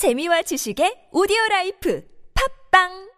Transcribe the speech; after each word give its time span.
재미와 0.00 0.40
지식의 0.48 1.12
오디오 1.12 1.36
라이프. 1.50 2.00
팝빵 2.32 3.09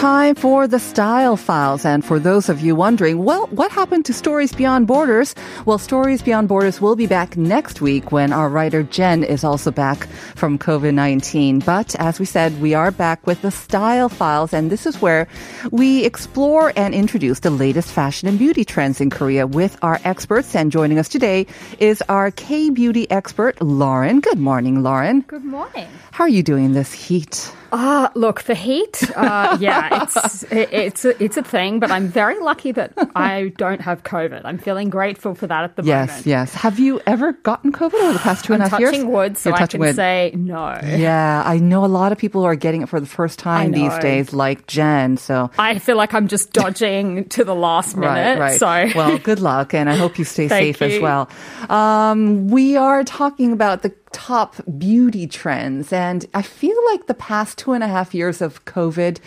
time 0.00 0.34
for 0.34 0.66
the 0.66 0.78
Style 0.78 1.36
Files. 1.36 1.84
And 1.84 2.02
for 2.02 2.18
those 2.18 2.48
of 2.48 2.62
you 2.62 2.74
wondering, 2.74 3.22
well, 3.22 3.48
what 3.48 3.70
happened 3.70 4.06
to 4.06 4.14
Stories 4.14 4.50
Beyond 4.50 4.86
Borders? 4.86 5.34
Well, 5.66 5.76
Stories 5.76 6.22
Beyond 6.22 6.48
Borders 6.48 6.80
will 6.80 6.96
be 6.96 7.06
back 7.06 7.36
next 7.36 7.82
week 7.82 8.10
when 8.10 8.32
our 8.32 8.48
writer 8.48 8.82
Jen 8.82 9.22
is 9.22 9.44
also 9.44 9.70
back 9.70 10.06
from 10.36 10.58
COVID-19. 10.58 11.66
But 11.66 11.94
as 11.96 12.18
we 12.18 12.24
said, 12.24 12.62
we 12.62 12.72
are 12.72 12.90
back 12.90 13.26
with 13.26 13.42
the 13.42 13.50
Style 13.50 14.08
Files. 14.08 14.54
And 14.54 14.70
this 14.70 14.86
is 14.86 15.02
where 15.02 15.28
we 15.70 16.06
explore 16.06 16.72
and 16.76 16.94
introduce 16.94 17.40
the 17.40 17.50
latest 17.50 17.92
fashion 17.92 18.26
and 18.26 18.38
beauty 18.38 18.64
trends 18.64 19.02
in 19.02 19.10
Korea 19.10 19.46
with 19.46 19.76
our 19.82 20.00
experts. 20.04 20.56
And 20.56 20.72
joining 20.72 20.98
us 20.98 21.10
today 21.10 21.46
is 21.78 22.02
our 22.08 22.30
K-beauty 22.30 23.10
expert, 23.10 23.60
Lauren. 23.60 24.20
Good 24.20 24.38
morning, 24.38 24.82
Lauren. 24.82 25.20
Good 25.20 25.44
morning. 25.44 25.88
How 26.10 26.24
are 26.24 26.30
you 26.30 26.42
doing 26.42 26.72
this 26.72 26.90
heat? 26.94 27.52
Uh, 27.72 28.08
look, 28.14 28.42
the 28.42 28.54
heat, 28.54 29.02
uh, 29.16 29.56
yeah, 29.60 30.02
it's, 30.02 30.42
it, 30.44 30.72
it's, 30.72 31.04
a, 31.04 31.22
it's 31.22 31.36
a 31.36 31.42
thing, 31.42 31.78
but 31.80 31.90
I'm 31.90 32.08
very 32.08 32.38
lucky 32.40 32.72
that 32.72 32.92
I 33.14 33.52
don't 33.56 33.80
have 33.80 34.02
COVID. 34.02 34.42
I'm 34.44 34.58
feeling 34.58 34.90
grateful 34.90 35.34
for 35.34 35.46
that 35.46 35.64
at 35.64 35.76
the 35.76 35.82
Yes, 35.84 36.08
moment. 36.08 36.26
yes. 36.26 36.50
Yes. 36.52 36.54
Have 36.62 36.78
you 36.78 37.00
ever 37.06 37.32
gotten 37.32 37.72
COVID 37.72 37.94
over 37.94 38.12
the 38.14 38.18
past 38.18 38.44
two 38.44 38.52
and 38.54 38.62
a 38.62 38.64
I'm 38.66 38.70
half 38.70 38.80
years? 38.80 38.92
touching 38.92 39.10
wood, 39.12 39.36
so 39.38 39.50
You're 39.50 39.58
I 39.62 39.66
can 39.66 39.80
wood. 39.80 39.94
say 39.96 40.32
no. 40.34 40.78
Yeah, 40.82 41.42
I 41.44 41.58
know 41.58 41.84
a 41.84 41.86
lot 41.86 42.12
of 42.12 42.18
people 42.18 42.44
are 42.44 42.54
getting 42.56 42.82
it 42.82 42.88
for 42.88 42.98
the 43.00 43.06
first 43.06 43.38
time 43.38 43.72
these 43.72 43.96
days, 43.98 44.32
like 44.32 44.66
Jen. 44.66 45.16
So. 45.16 45.50
I 45.58 45.78
feel 45.78 45.96
like 45.96 46.14
I'm 46.14 46.28
just 46.28 46.52
dodging 46.52 47.24
to 47.30 47.44
the 47.44 47.54
last 47.54 47.96
minute. 47.96 48.38
Right, 48.38 48.58
right. 48.58 48.58
So, 48.92 48.98
well, 48.98 49.18
good 49.18 49.40
luck, 49.40 49.74
and 49.74 49.88
I 49.88 49.96
hope 49.96 50.18
you 50.18 50.24
stay 50.24 50.48
safe 50.60 50.82
as 50.82 51.00
well. 51.00 51.28
Um, 51.68 52.48
we 52.48 52.76
are 52.76 53.04
talking 53.04 53.52
about 53.52 53.82
the 53.82 53.90
top 54.12 54.56
beauty 54.78 55.26
trends, 55.26 55.92
and 55.92 56.26
I 56.34 56.42
feel 56.42 56.76
like 56.86 57.06
the 57.06 57.14
past 57.14 57.58
two 57.58 57.72
and 57.72 57.84
a 57.84 57.88
half 57.88 58.14
years 58.14 58.40
of 58.40 58.64
COVID, 58.64 59.18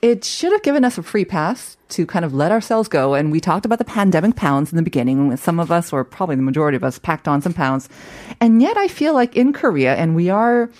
it 0.00 0.24
should 0.24 0.52
have 0.52 0.62
given 0.62 0.84
us 0.84 0.96
a 0.96 1.02
free 1.02 1.24
pass 1.24 1.76
to 1.88 2.06
kind 2.06 2.24
of 2.24 2.32
let 2.34 2.52
ourselves 2.52 2.88
go. 2.88 3.14
And 3.14 3.32
we 3.32 3.40
talked 3.40 3.66
about 3.66 3.78
the 3.78 3.84
pandemic 3.84 4.36
pounds 4.36 4.70
in 4.70 4.76
the 4.76 4.82
beginning. 4.82 5.36
Some 5.36 5.58
of 5.58 5.72
us, 5.72 5.92
or 5.92 6.04
probably 6.04 6.36
the 6.36 6.42
majority 6.42 6.76
of 6.76 6.84
us, 6.84 6.98
packed 6.98 7.26
on 7.26 7.42
some 7.42 7.54
pounds, 7.54 7.88
and 8.40 8.62
yet 8.62 8.76
I 8.76 8.88
feel 8.88 9.14
like 9.14 9.36
in 9.36 9.52
Korea, 9.52 9.96
and 9.96 10.14
we 10.14 10.30
are 10.30 10.70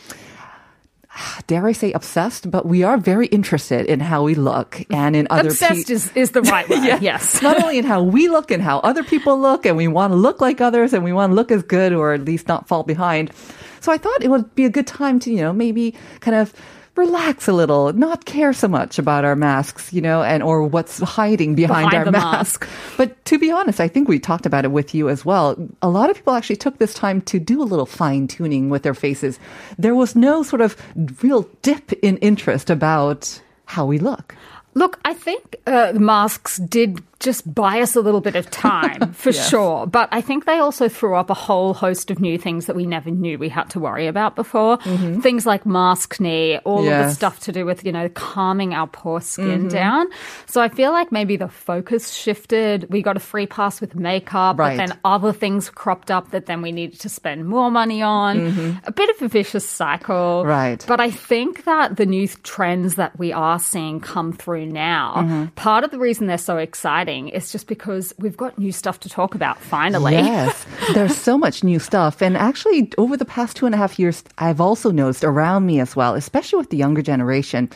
dare 1.47 1.67
I 1.67 1.73
say 1.73 1.93
obsessed, 1.93 2.51
but 2.51 2.67
we 2.67 2.83
are 2.83 2.97
very 2.99 3.27
interested 3.29 3.87
in 3.87 4.01
how 4.01 4.23
we 4.23 4.35
look 4.35 4.83
and 4.91 5.17
in 5.17 5.27
other 5.31 5.49
obsessed 5.49 5.89
pe- 5.89 5.95
is, 5.95 6.13
is 6.15 6.31
the 6.33 6.43
right 6.43 6.69
word. 6.69 6.85
Yeah. 6.85 6.99
Yes. 7.01 7.43
Not 7.43 7.63
only 7.63 7.79
in 7.79 7.85
how 7.85 8.03
we 8.03 8.29
look 8.29 8.51
and 8.51 8.63
how 8.63 8.79
other 8.81 9.03
people 9.03 9.41
look, 9.41 9.67
and 9.67 9.77
we 9.77 9.89
want 9.89 10.13
to 10.13 10.17
look 10.17 10.41
like 10.41 10.61
others, 10.61 10.93
and 10.93 11.03
we 11.05 11.13
want 11.13 11.31
to 11.31 11.35
look 11.35 11.51
as 11.51 11.63
good 11.63 11.93
or 11.93 12.13
at 12.13 12.25
least 12.25 12.49
not 12.49 12.69
fall 12.69 12.83
behind. 12.83 13.33
So 13.81 13.93
I 13.93 13.99
thought 13.99 14.23
it 14.23 14.29
would 14.29 14.55
be 14.55 14.65
a 14.65 14.71
good 14.71 14.87
time 14.87 15.19
to, 15.21 15.31
you 15.31 15.39
know, 15.39 15.53
maybe 15.53 15.95
kind 16.21 16.37
of 16.37 16.53
relax 16.99 17.49
a 17.49 17.53
little, 17.53 17.93
not 17.93 18.25
care 18.25 18.53
so 18.53 18.69
much 18.69 18.99
about 18.99 19.25
our 19.25 19.37
masks, 19.37 19.93
you 19.93 20.01
know, 20.01 20.23
and 20.23 20.43
or 20.43 20.65
what's 20.65 20.99
hiding 20.99 21.55
behind, 21.55 21.91
Behind 21.91 21.95
our 21.95 22.05
the 22.05 22.13
mask. 22.13 22.69
But 22.97 23.25
to 23.27 23.39
be 23.39 23.51
honest, 23.51 23.81
I 23.81 23.89
think 23.89 24.09
we 24.09 24.19
talked 24.19 24.45
about 24.45 24.65
it 24.65 24.73
with 24.73 24.95
you 24.95 25.09
as 25.09 25.25
well. 25.25 25.57
A 25.81 25.89
lot 25.89 26.11
of 26.11 26.17
people 26.17 26.35
actually 26.35 26.57
took 26.57 26.79
this 26.79 26.93
time 26.93 27.23
to 27.23 27.39
do 27.39 27.63
a 27.63 27.65
little 27.65 27.87
fine 27.87 28.27
tuning 28.27 28.69
with 28.69 28.83
their 28.83 28.95
faces. 28.95 29.39
There 29.79 29.95
was 29.95 30.17
no 30.17 30.43
sort 30.43 30.61
of 30.61 30.77
real 31.23 31.49
dip 31.63 31.93
in 32.03 32.19
interest 32.19 32.69
about 32.69 33.41
how 33.65 33.87
we 33.87 33.99
look. 33.99 34.35
Look, 34.75 34.99
I 35.05 35.15
think 35.15 35.57
uh, 35.67 35.93
masks 35.95 36.59
did 36.59 37.03
just 37.21 37.53
buy 37.53 37.81
us 37.81 37.97
a 37.97 38.01
little 38.01 38.21
bit 38.21 38.37
of 38.37 38.49
time, 38.51 39.13
for 39.13 39.31
Yes. 39.31 39.49
sure. 39.51 39.87
But 39.87 40.09
I 40.13 40.21
think 40.21 40.45
they 40.45 40.59
also 40.59 40.89
threw 40.89 41.17
up 41.17 41.31
a 41.31 41.35
whole 41.35 41.75
host 41.75 42.11
of 42.13 42.21
new 42.21 42.39
things 42.39 42.67
that 42.67 42.77
we 42.77 42.87
never 42.87 43.11
knew 43.11 43.39
we 43.39 43.49
had 43.49 43.69
to 43.71 43.81
worry 43.81 44.07
about 44.07 44.37
before. 44.37 44.79
Things 45.21 45.45
like 45.45 45.65
maskne, 45.65 46.61
all 46.65 46.81
of 46.81 46.85
the 46.85 46.91
Mm-hmm. 46.91 47.11
Stuff 47.11 47.41
to 47.41 47.53
do 47.53 47.65
with, 47.67 47.85
you 47.85 47.91
know, 47.93 48.09
calming 48.11 48.75
our 48.75 48.87
poor 48.87 49.21
skin 49.21 49.63
Mm-hmm. 49.63 49.69
down. 49.69 50.07
So 50.47 50.61
I 50.61 50.69
feel 50.69 50.93
like 50.93 51.11
maybe 51.11 51.37
the 51.37 51.49
focus 51.49 52.13
shifted. 52.13 52.87
We 52.91 53.03
got 53.03 53.17
a 53.17 53.21
free 53.21 53.47
pass 53.47 53.81
with 53.81 53.95
makeup, 53.97 54.59
Right. 54.59 54.77
but 54.77 54.87
then 54.87 54.99
other 55.05 55.33
things 55.33 55.71
cropped 55.71 56.11
up 56.11 56.31
that 56.31 56.47
then 56.47 56.63
we 56.63 56.71
needed 56.71 57.01
to 57.01 57.09
spend 57.09 57.47
more 57.49 57.71
money 57.71 58.01
on. 58.03 58.79
A 58.85 58.93
bit 58.93 59.11
of 59.11 59.23
a 59.23 59.29
vicious 59.29 59.69
cycle. 59.69 60.43
Mm-hmm. 60.43 60.49
Right. 60.49 60.85
But 60.87 61.01
I 61.01 61.11
think 61.11 61.65
that 61.65 61.97
the 61.97 62.07
new 62.07 62.29
trends 62.45 62.95
that 62.95 63.19
we 63.19 63.33
are 63.33 63.59
seeing 63.59 63.99
come 64.01 64.33
through 64.33 64.67
now, 64.67 65.15
Mm-hmm. 65.19 65.45
part 65.57 65.83
of 65.85 65.91
the 65.91 65.99
reason 65.99 66.27
they're 66.29 66.39
so 66.39 66.59
exciting 66.59 67.08
is 67.09 67.51
just 67.51 67.67
because 67.67 68.13
we've 68.19 68.37
got 68.37 68.59
new 68.59 68.71
stuff 68.71 69.01
to 69.01 69.09
talk 69.09 69.35
about 69.35 69.59
finally. 69.59 70.13
Yes, 70.13 70.67
there's 70.95 71.17
so 71.17 71.39
much 71.39 71.65
new 71.65 71.79
stuff. 71.79 72.21
And 72.21 72.37
actually, 72.37 72.93
over 72.99 73.17
the 73.17 73.25
past 73.25 73.57
two 73.57 73.65
and 73.65 73.75
a 73.75 73.79
half 73.79 73.99
years, 73.99 74.23
I've 74.37 74.61
also 74.61 74.91
noticed 74.91 75.25
around 75.25 75.65
me 75.65 75.81
as 75.81 75.97
well, 75.97 76.15
especially 76.15 76.59
with 76.59 76.69
the 76.69 76.77
younger 76.77 77.01
generation, 77.01 77.71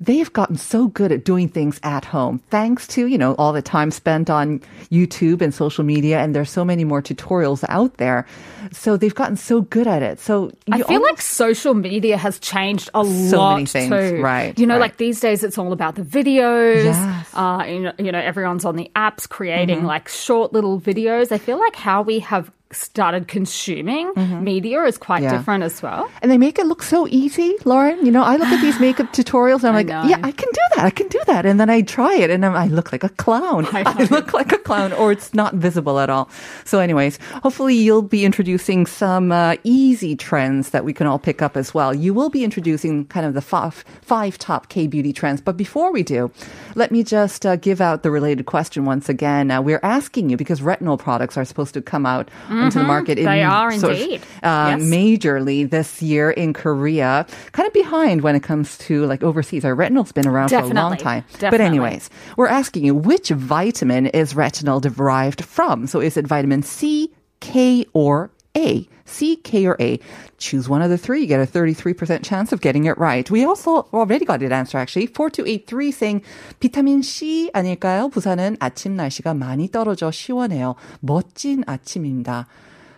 they've 0.00 0.32
gotten 0.32 0.56
so 0.56 0.88
good 0.88 1.10
at 1.12 1.24
doing 1.24 1.48
things 1.48 1.80
at 1.82 2.04
home 2.04 2.40
thanks 2.50 2.86
to, 2.88 3.06
you 3.06 3.18
know, 3.18 3.34
all 3.34 3.52
the 3.52 3.62
time 3.62 3.90
spent 3.90 4.30
on 4.30 4.60
YouTube 4.90 5.42
and 5.42 5.52
social 5.52 5.82
media. 5.84 6.20
And 6.20 6.34
there's 6.34 6.50
so 6.50 6.64
many 6.64 6.84
more 6.84 7.02
tutorials 7.02 7.64
out 7.68 7.96
there. 7.96 8.26
So 8.70 8.96
they've 8.96 9.14
gotten 9.14 9.36
so 9.36 9.62
good 9.62 9.86
at 9.86 10.02
it. 10.02 10.20
So 10.20 10.52
I 10.70 10.82
feel 10.82 11.02
like 11.02 11.20
social 11.20 11.74
media 11.74 12.16
has 12.16 12.38
changed 12.38 12.90
a 12.94 13.04
So 13.04 13.38
lot 13.38 13.54
many 13.54 13.66
things, 13.66 13.88
too. 13.90 14.20
right, 14.22 14.56
You 14.58 14.66
know, 14.66 14.74
right. 14.74 14.80
like 14.82 14.96
these 14.98 15.20
days 15.20 15.42
it's 15.42 15.58
all 15.58 15.72
about 15.72 15.94
the 15.96 16.02
videos. 16.02 16.84
Yes. 16.84 16.96
Mm-hmm. 16.96 17.38
Uh, 17.38 17.64
you, 17.64 17.80
know, 17.80 17.92
you 17.98 18.12
know, 18.12 18.20
everyone's 18.20 18.64
on 18.64 18.76
the 18.76 18.90
apps 18.94 19.28
creating 19.28 19.84
like 19.84 20.08
short 20.08 20.52
little 20.52 20.80
videos. 20.80 21.32
I 21.32 21.38
feel 21.38 21.58
like 21.58 21.76
how 21.76 22.02
we 22.02 22.20
have 22.20 22.50
started 22.70 23.28
consuming 23.28 24.12
media 24.44 24.82
is 24.84 24.98
quite 24.98 25.18
Mm-hmm. 25.18 25.24
Yeah. 25.24 25.38
different 25.38 25.64
as 25.64 25.82
well. 25.82 26.08
And 26.22 26.30
they 26.30 26.38
make 26.38 26.58
it 26.60 26.66
look 26.66 26.82
so 26.82 27.08
easy, 27.08 27.54
Lauren. 27.64 28.04
You 28.06 28.12
know, 28.12 28.22
I 28.22 28.36
look 28.36 28.46
at 28.48 28.60
these 28.60 28.78
makeup 28.86 29.12
tutorials 29.12 29.64
and 29.64 29.68
I'm 29.68 29.74
I 29.74 29.78
like, 29.78 29.86
know. 29.88 30.02
yeah, 30.04 30.20
I 30.22 30.30
can 30.30 30.48
do 30.52 30.60
that. 30.76 30.84
I 30.84 30.90
can 30.90 31.08
do 31.08 31.20
that. 31.26 31.44
And 31.46 31.58
then 31.58 31.70
I 31.70 31.82
try 31.82 32.14
it 32.16 32.30
and 32.30 32.44
I'm, 32.46 32.54
I 32.54 32.66
look 32.68 32.92
like 32.92 33.02
a 33.02 33.08
clown. 33.08 33.66
I 33.72 33.82
I, 33.98 34.04
look 34.04 34.32
like 34.32 34.52
a 34.52 34.58
clown 34.58 34.92
or 34.92 35.10
it's 35.10 35.32
not 35.34 35.54
visible 35.54 35.98
at 35.98 36.08
all. 36.10 36.28
So 36.64 36.78
anyways, 36.78 37.18
hopefully 37.42 37.74
you'll 37.74 38.02
be 38.02 38.24
introducing 38.24 38.86
some 38.86 39.32
uh, 39.32 39.56
easy 39.64 40.14
trends 40.14 40.70
that 40.70 40.84
we 40.84 40.92
can 40.92 41.06
all 41.06 41.18
pick 41.18 41.42
up 41.42 41.56
as 41.56 41.74
well. 41.74 41.92
You 41.94 42.14
will 42.14 42.30
be 42.30 42.44
introducing 42.44 43.06
kind 43.06 43.26
of 43.26 43.34
the 43.34 43.40
five, 43.42 43.82
five 44.02 44.38
top 44.38 44.68
K-beauty 44.68 45.12
trends. 45.14 45.40
But 45.40 45.56
before 45.56 45.90
we 45.90 46.02
do, 46.04 46.30
let 46.76 46.92
me 46.92 47.02
just 47.02 47.44
uh, 47.44 47.56
give 47.56 47.80
out 47.80 48.02
the 48.04 48.10
related 48.10 48.46
question 48.46 48.84
once 48.84 49.08
again. 49.08 49.50
Uh, 49.50 49.60
we're 49.62 49.80
asking 49.82 50.30
you 50.30 50.36
because 50.36 50.60
retinol 50.60 50.98
products 50.98 51.36
are 51.36 51.44
supposed 51.44 51.74
to 51.74 51.82
come 51.82 52.06
out 52.06 52.28
into 52.64 52.78
the 52.78 52.84
market. 52.84 53.18
Mm-hmm. 53.18 53.26
They 53.26 53.40
in 53.42 53.46
are 53.46 53.72
sort 53.72 53.92
of, 53.92 53.98
indeed. 54.00 54.20
uh, 54.42 54.76
Yes. 54.78 54.82
majorly 54.82 55.68
this 55.68 56.02
year 56.02 56.30
in 56.30 56.52
Korea. 56.52 57.26
Kind 57.52 57.66
of 57.66 57.72
behind 57.72 58.22
when 58.22 58.34
it 58.34 58.42
comes 58.42 58.76
to 58.78 59.04
like 59.06 59.22
overseas. 59.22 59.64
Our 59.64 59.74
retinol's 59.74 60.12
been 60.12 60.26
around 60.26 60.48
for 60.50 60.56
a 60.56 60.60
long 60.60 60.68
Definitely. 60.96 60.98
time. 61.04 61.24
But 61.50 61.60
anyways, 61.60 62.10
we're 62.36 62.48
asking 62.48 62.84
you 62.84 62.94
which 62.94 63.28
vitamin 63.30 64.06
is 64.06 64.34
retinol 64.34 64.80
derived 64.80 65.44
from? 65.44 65.86
So 65.86 66.00
is 66.00 66.16
it 66.16 66.26
vitamin 66.26 66.62
C, 66.62 67.12
K, 67.40 67.84
or 67.92 68.30
A? 68.55 68.87
C, 69.05 69.35
K, 69.37 69.65
or 69.65 69.75
A? 69.79 69.99
Choose 70.37 70.69
one 70.69 70.81
of 70.81 70.89
the 70.89 70.97
three. 70.97 71.21
You 71.21 71.27
get 71.27 71.39
a 71.39 71.51
33% 71.51 72.23
chance 72.23 72.51
of 72.51 72.61
getting 72.61 72.85
it 72.85 72.97
right. 72.97 73.29
We 73.29 73.43
also 73.43 73.87
already 73.93 74.25
got 74.25 74.41
an 74.41 74.51
answer 74.51 74.77
actually. 74.77 75.07
4283 75.07 75.91
saying 75.91 76.21
비타민 76.59 77.03
C 77.03 77.49
아닐까요? 77.53 78.09
부산은 78.09 78.57
아침 78.59 78.95
날씨가 78.95 79.33
많이 79.33 79.69
떨어져 79.69 80.11
시원해요. 80.11 80.75
멋진 81.01 81.63
아침입니다. 81.65 82.45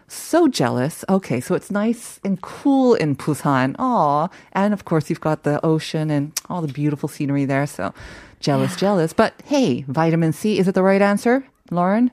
So 0.07 0.47
jealous. 0.47 1.03
Okay, 1.09 1.39
so 1.39 1.55
it's 1.55 1.71
nice 1.71 2.19
and 2.23 2.39
cool 2.41 2.93
in 2.93 3.15
Busan. 3.15 3.75
Aw. 3.79 4.27
And 4.53 4.73
of 4.73 4.85
course, 4.85 5.09
you've 5.09 5.21
got 5.21 5.43
the 5.43 5.59
ocean 5.65 6.11
and 6.11 6.31
all 6.49 6.61
the 6.61 6.71
beautiful 6.71 7.09
scenery 7.09 7.45
there. 7.45 7.65
So 7.65 7.93
jealous, 8.39 8.75
jealous. 8.75 9.13
But 9.13 9.33
hey, 9.45 9.83
vitamin 9.87 10.33
C, 10.33 10.59
is 10.59 10.67
it 10.67 10.75
the 10.75 10.83
right 10.83 11.01
answer, 11.01 11.43
Lauren? 11.71 12.11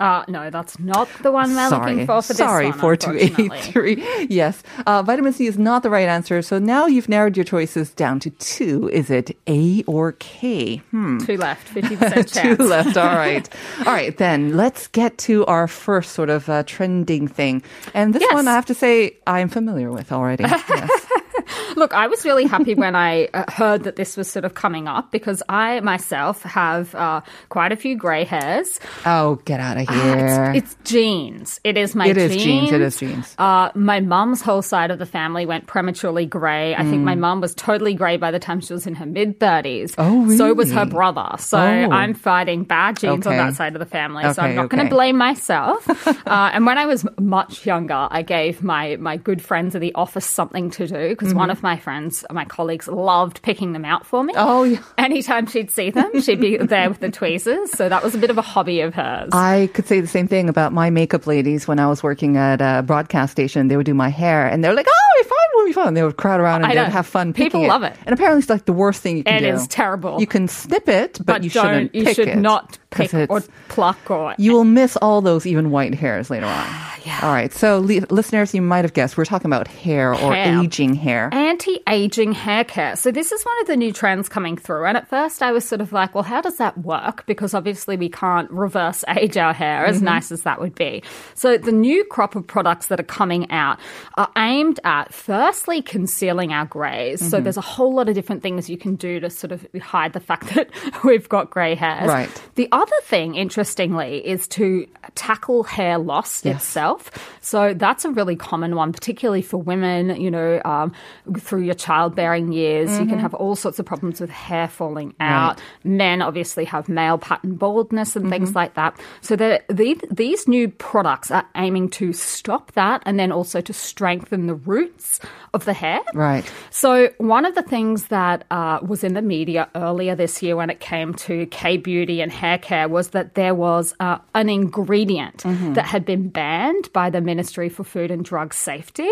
Uh, 0.00 0.24
no, 0.26 0.50
that's 0.50 0.78
not 0.80 1.08
the 1.22 1.30
one 1.30 1.50
we're 1.54 1.68
Sorry. 1.68 1.92
looking 1.92 2.06
for 2.06 2.20
for 2.20 2.28
this 2.32 2.38
Sorry, 2.38 2.70
one, 2.70 2.78
4283. 2.80 4.26
Yes. 4.28 4.62
Uh, 4.86 5.02
vitamin 5.04 5.32
C 5.32 5.46
is 5.46 5.56
not 5.56 5.84
the 5.84 5.90
right 5.90 6.08
answer. 6.08 6.42
So 6.42 6.58
now 6.58 6.86
you've 6.86 7.08
narrowed 7.08 7.36
your 7.36 7.44
choices 7.44 7.90
down 7.94 8.18
to 8.20 8.30
two. 8.30 8.88
Is 8.92 9.08
it 9.08 9.36
A 9.46 9.84
or 9.86 10.12
K? 10.18 10.78
Hmm. 10.90 11.18
Two 11.18 11.36
left, 11.36 11.72
50% 11.72 11.98
chance. 12.32 12.32
Two 12.32 12.56
left. 12.64 12.96
All 12.96 13.14
right. 13.14 13.48
All 13.86 13.92
right. 13.92 14.16
Then 14.16 14.56
let's 14.56 14.88
get 14.88 15.16
to 15.18 15.46
our 15.46 15.68
first 15.68 16.12
sort 16.12 16.28
of 16.28 16.48
uh, 16.48 16.64
trending 16.64 17.28
thing. 17.28 17.62
And 17.94 18.12
this 18.14 18.20
Yes. 18.22 18.34
one, 18.34 18.48
I 18.48 18.52
have 18.52 18.66
to 18.66 18.74
say, 18.74 19.16
I'm 19.28 19.48
familiar 19.48 19.92
with 19.92 20.10
already. 20.10 20.42
Yes. 20.44 21.06
Look, 21.76 21.92
I 21.94 22.06
was 22.06 22.24
really 22.24 22.44
happy 22.46 22.74
when 22.74 22.94
I 22.96 23.28
uh, 23.34 23.50
heard 23.50 23.84
that 23.84 23.96
this 23.96 24.16
was 24.16 24.30
sort 24.30 24.44
of 24.44 24.54
coming 24.54 24.88
up 24.88 25.10
because 25.10 25.42
I 25.48 25.80
myself 25.80 26.42
have 26.42 26.94
uh, 26.94 27.20
quite 27.48 27.72
a 27.72 27.76
few 27.76 27.96
grey 27.96 28.24
hairs. 28.24 28.80
Oh, 29.06 29.36
get 29.44 29.60
out 29.60 29.76
of 29.76 29.88
here. 29.88 30.52
It's, 30.54 30.72
it's 30.74 30.90
genes. 30.90 31.60
It 31.64 31.76
is 31.76 31.94
my 31.94 32.06
It 32.06 32.14
genes. 32.16 32.32
is 32.36 32.42
genes, 32.44 32.72
it 32.72 32.80
is 32.80 32.96
genes. 32.98 33.34
Uh, 33.38 33.70
my 33.74 34.00
mum's 34.00 34.40
whole 34.40 34.62
side 34.62 34.90
of 34.90 34.98
the 34.98 35.06
family 35.06 35.46
went 35.46 35.66
prematurely 35.66 36.26
grey. 36.26 36.74
I 36.74 36.82
think 36.82 36.94
Mm. 37.02 37.04
my 37.04 37.14
mum 37.16 37.40
was 37.40 37.54
totally 37.54 37.94
grey 37.94 38.16
by 38.16 38.30
the 38.30 38.38
time 38.38 38.60
she 38.60 38.72
was 38.72 38.86
in 38.86 38.94
her 38.94 39.06
mid 39.06 39.40
30s. 39.40 39.94
Oh, 39.98 40.28
So 40.36 40.52
was 40.54 40.70
her 40.72 40.86
brother. 40.86 41.28
So 41.38 41.58
Oh. 41.58 41.90
I'm 41.90 42.14
fighting 42.14 42.62
bad 42.64 42.98
genes 42.98 43.26
on 43.26 43.36
that 43.36 43.54
side 43.54 43.74
of 43.74 43.80
the 43.80 43.86
family. 43.86 44.22
so 44.32 44.42
I'm 44.42 44.50
Okay, 44.50 44.56
not 44.56 44.68
going 44.70 44.84
to 44.84 44.90
blame 44.90 45.16
myself. 45.18 45.86
uh, 46.26 46.50
and 46.54 46.64
when 46.66 46.78
I 46.78 46.86
was 46.86 47.04
much 47.18 47.66
younger, 47.66 48.06
I 48.10 48.22
gave 48.22 48.62
my, 48.62 48.96
my 48.96 49.16
good 49.16 49.42
friends 49.42 49.74
at 49.74 49.80
the 49.80 49.92
office 49.94 50.24
something 50.26 50.70
to 50.70 50.86
do 50.86 51.08
because 51.08 51.33
one 51.34 51.50
of 51.50 51.62
my 51.62 51.76
friends, 51.78 52.24
my 52.30 52.44
colleagues, 52.44 52.88
loved 52.88 53.42
picking 53.42 53.72
them 53.72 53.84
out 53.84 54.06
for 54.06 54.22
me. 54.22 54.32
Mm-hmm. 54.34 54.48
Oh, 54.48 54.62
yeah. 54.64 54.82
Anytime 54.98 55.46
she'd 55.46 55.70
see 55.70 55.90
them, 55.90 56.20
she'd 56.20 56.40
be 56.40 56.56
there 56.74 56.88
with 56.88 57.00
the 57.00 57.10
tweezers. 57.10 57.72
So 57.72 57.88
that 57.88 58.02
was 58.02 58.14
a 58.14 58.18
bit 58.18 58.30
of 58.30 58.38
a 58.38 58.42
hobby 58.42 58.80
of 58.80 58.94
hers. 58.94 59.30
I 59.32 59.68
could 59.74 59.86
say 59.86 60.00
the 60.00 60.06
same 60.06 60.28
thing 60.28 60.48
about 60.48 60.72
my 60.72 60.90
makeup 60.90 61.26
ladies 61.26 61.66
when 61.68 61.78
I 61.78 61.86
was 61.86 62.02
working 62.02 62.36
at 62.36 62.60
a 62.60 62.82
broadcast 62.82 63.32
station. 63.32 63.68
They 63.68 63.76
would 63.76 63.86
do 63.86 63.94
my 63.94 64.08
hair 64.08 64.46
and 64.46 64.62
they 64.62 64.68
were 64.68 64.74
like, 64.74 64.88
oh, 64.88 65.10
we 65.18 65.24
fun, 65.24 65.38
we'll 65.64 65.70
be 65.70 65.72
fun. 65.72 65.94
They 65.94 66.02
would 66.02 66.16
crowd 66.16 66.40
around 66.40 66.62
and 66.62 66.66
I 66.66 66.68
they 66.70 66.74
know. 66.76 66.82
would 66.84 66.92
have 66.92 67.06
fun 67.06 67.32
People 67.32 67.66
love 67.66 67.82
it. 67.82 67.96
And 68.06 68.12
apparently 68.12 68.40
it's 68.40 68.50
like 68.50 68.64
the 68.66 68.72
worst 68.72 69.02
thing 69.02 69.16
you 69.16 69.24
can 69.24 69.36
It 69.36 69.40
do. 69.40 69.46
It 69.46 69.54
is 69.54 69.66
terrible. 69.68 70.20
You 70.20 70.26
can 70.26 70.48
snip 70.48 70.88
it, 70.88 71.14
but, 71.18 71.26
but 71.26 71.44
you 71.44 71.50
shouldn't 71.50 71.94
you 71.94 72.04
pick 72.04 72.16
should 72.16 72.28
it. 72.28 72.36
not 72.38 72.78
pick 72.90 73.12
or 73.30 73.42
pluck 73.68 74.10
or 74.10 74.34
You 74.38 74.52
will 74.52 74.64
miss 74.64 74.96
all 74.96 75.20
those 75.20 75.46
even 75.46 75.70
white 75.70 75.94
hairs 75.94 76.30
later 76.30 76.46
on. 76.46 76.66
All 77.22 77.32
right. 77.32 77.52
So, 77.52 77.78
li- 77.80 78.00
listeners, 78.08 78.54
you 78.54 78.62
might 78.62 78.84
have 78.84 78.94
guessed 78.94 79.18
we're 79.18 79.26
talking 79.26 79.46
about 79.46 79.68
hair 79.68 80.12
or 80.14 80.34
Hair. 80.34 80.62
aging 80.62 80.94
hair. 80.94 81.28
anti-aging 81.32 82.32
hair 82.32 82.64
care. 82.64 82.96
So 82.96 83.10
this 83.10 83.30
is 83.30 83.42
one 83.44 83.60
of 83.60 83.66
the 83.66 83.76
new 83.76 83.92
trends 83.92 84.28
coming 84.28 84.56
through. 84.56 84.86
And 84.86 84.96
at 84.96 85.08
first 85.08 85.42
I 85.42 85.52
was 85.52 85.66
sort 85.66 85.80
of 85.82 85.92
like, 85.92 86.14
well, 86.14 86.24
how 86.24 86.40
does 86.40 86.56
that 86.56 86.78
work? 86.78 87.26
Because 87.26 87.52
obviously 87.52 87.96
we 87.98 88.08
can't 88.08 88.50
reverse 88.50 89.04
age 89.08 89.36
our 89.36 89.52
hair 89.52 89.84
as 89.84 89.96
mm-hmm. 89.96 90.06
nice 90.06 90.32
as 90.32 90.42
that 90.42 90.60
would 90.60 90.74
be. 90.74 91.02
So 91.34 91.58
the 91.58 91.72
new 91.72 92.04
crop 92.04 92.36
of 92.36 92.46
products 92.46 92.86
that 92.86 92.98
are 93.00 93.04
coming 93.04 93.50
out 93.50 93.78
are 94.16 94.30
aimed 94.36 94.80
at 94.84 95.12
firstly 95.54 95.82
concealing 95.82 96.52
our 96.52 96.66
grays. 96.66 97.20
So 97.20 97.36
mm-hmm. 97.36 97.44
there's 97.44 97.56
a 97.56 97.60
whole 97.60 97.94
lot 97.94 98.08
of 98.08 98.16
different 98.16 98.42
things 98.42 98.68
you 98.68 98.76
can 98.76 98.96
do 98.96 99.20
to 99.20 99.30
sort 99.30 99.52
of 99.52 99.64
hide 99.80 100.12
the 100.12 100.20
fact 100.20 100.48
that 100.54 100.68
we've 101.04 101.28
got 101.28 101.50
grey 101.50 101.76
hairs. 101.76 102.08
Right. 102.08 102.28
The 102.56 102.68
other 102.72 102.96
thing, 103.04 103.36
interestingly, 103.36 104.26
is 104.26 104.48
to 104.48 104.86
tackle 105.14 105.62
hair 105.62 105.98
loss 105.98 106.44
Yes. 106.44 106.56
itself. 106.56 107.10
So 107.40 107.72
that's 107.72 108.04
a 108.04 108.10
really 108.10 108.34
common 108.34 108.74
one, 108.74 108.92
particularly 108.92 109.42
for 109.42 109.58
women, 109.58 110.20
you 110.20 110.30
know, 110.30 110.60
um, 110.64 110.92
through 111.38 111.62
your 111.62 111.74
childbearing 111.74 112.52
years. 112.52 112.90
You 112.90 112.98
can 112.98 113.08
mm-hmm. 113.08 113.18
have 113.20 113.34
all 113.34 113.54
sorts 113.54 113.78
of 113.78 113.86
problems 113.86 114.20
with 114.20 114.30
hair 114.30 114.66
falling 114.66 115.14
out. 115.20 115.60
Men 115.84 116.20
obviously 116.20 116.64
have 116.64 116.88
male 116.88 117.18
pattern 117.18 117.54
baldness 117.54 118.16
and 118.16 118.28
things 118.28 118.48
mm-hmm. 118.50 118.58
like 118.58 118.74
that. 118.74 118.98
So 119.20 119.36
the, 119.36 119.62
these 120.10 120.48
new 120.48 120.68
products 120.68 121.30
are 121.30 121.46
aiming 121.54 121.90
to 121.90 122.12
stop 122.12 122.72
that 122.72 123.02
and 123.06 123.20
then 123.20 123.30
also 123.30 123.60
to 123.60 123.72
strengthen 123.72 124.48
the 124.48 124.54
roots 124.54 125.20
of 125.54 125.64
the 125.64 125.72
hair. 125.72 126.00
Right. 126.12 126.44
So, 126.70 127.10
one 127.18 127.46
of 127.46 127.54
the 127.54 127.62
things 127.62 128.08
that 128.08 128.44
uh, 128.50 128.80
was 128.86 129.04
in 129.04 129.14
the 129.14 129.22
media 129.22 129.68
earlier 129.74 130.14
this 130.14 130.42
year 130.42 130.56
when 130.56 130.70
it 130.70 130.80
came 130.80 131.14
to 131.14 131.46
K 131.46 131.76
beauty 131.76 132.20
and 132.20 132.30
hair 132.30 132.58
care 132.58 132.88
was 132.88 133.10
that 133.10 133.34
there 133.34 133.54
was 133.54 133.94
uh, 134.00 134.18
an 134.34 134.48
ingredient 134.48 135.44
that 135.74 135.86
had 135.86 136.04
been 136.04 136.28
banned 136.28 136.92
by 136.92 137.10
the 137.10 137.20
Ministry 137.20 137.68
for 137.68 137.84
Food 137.84 138.10
and 138.10 138.24
Drug 138.24 138.52
Safety. 138.52 139.10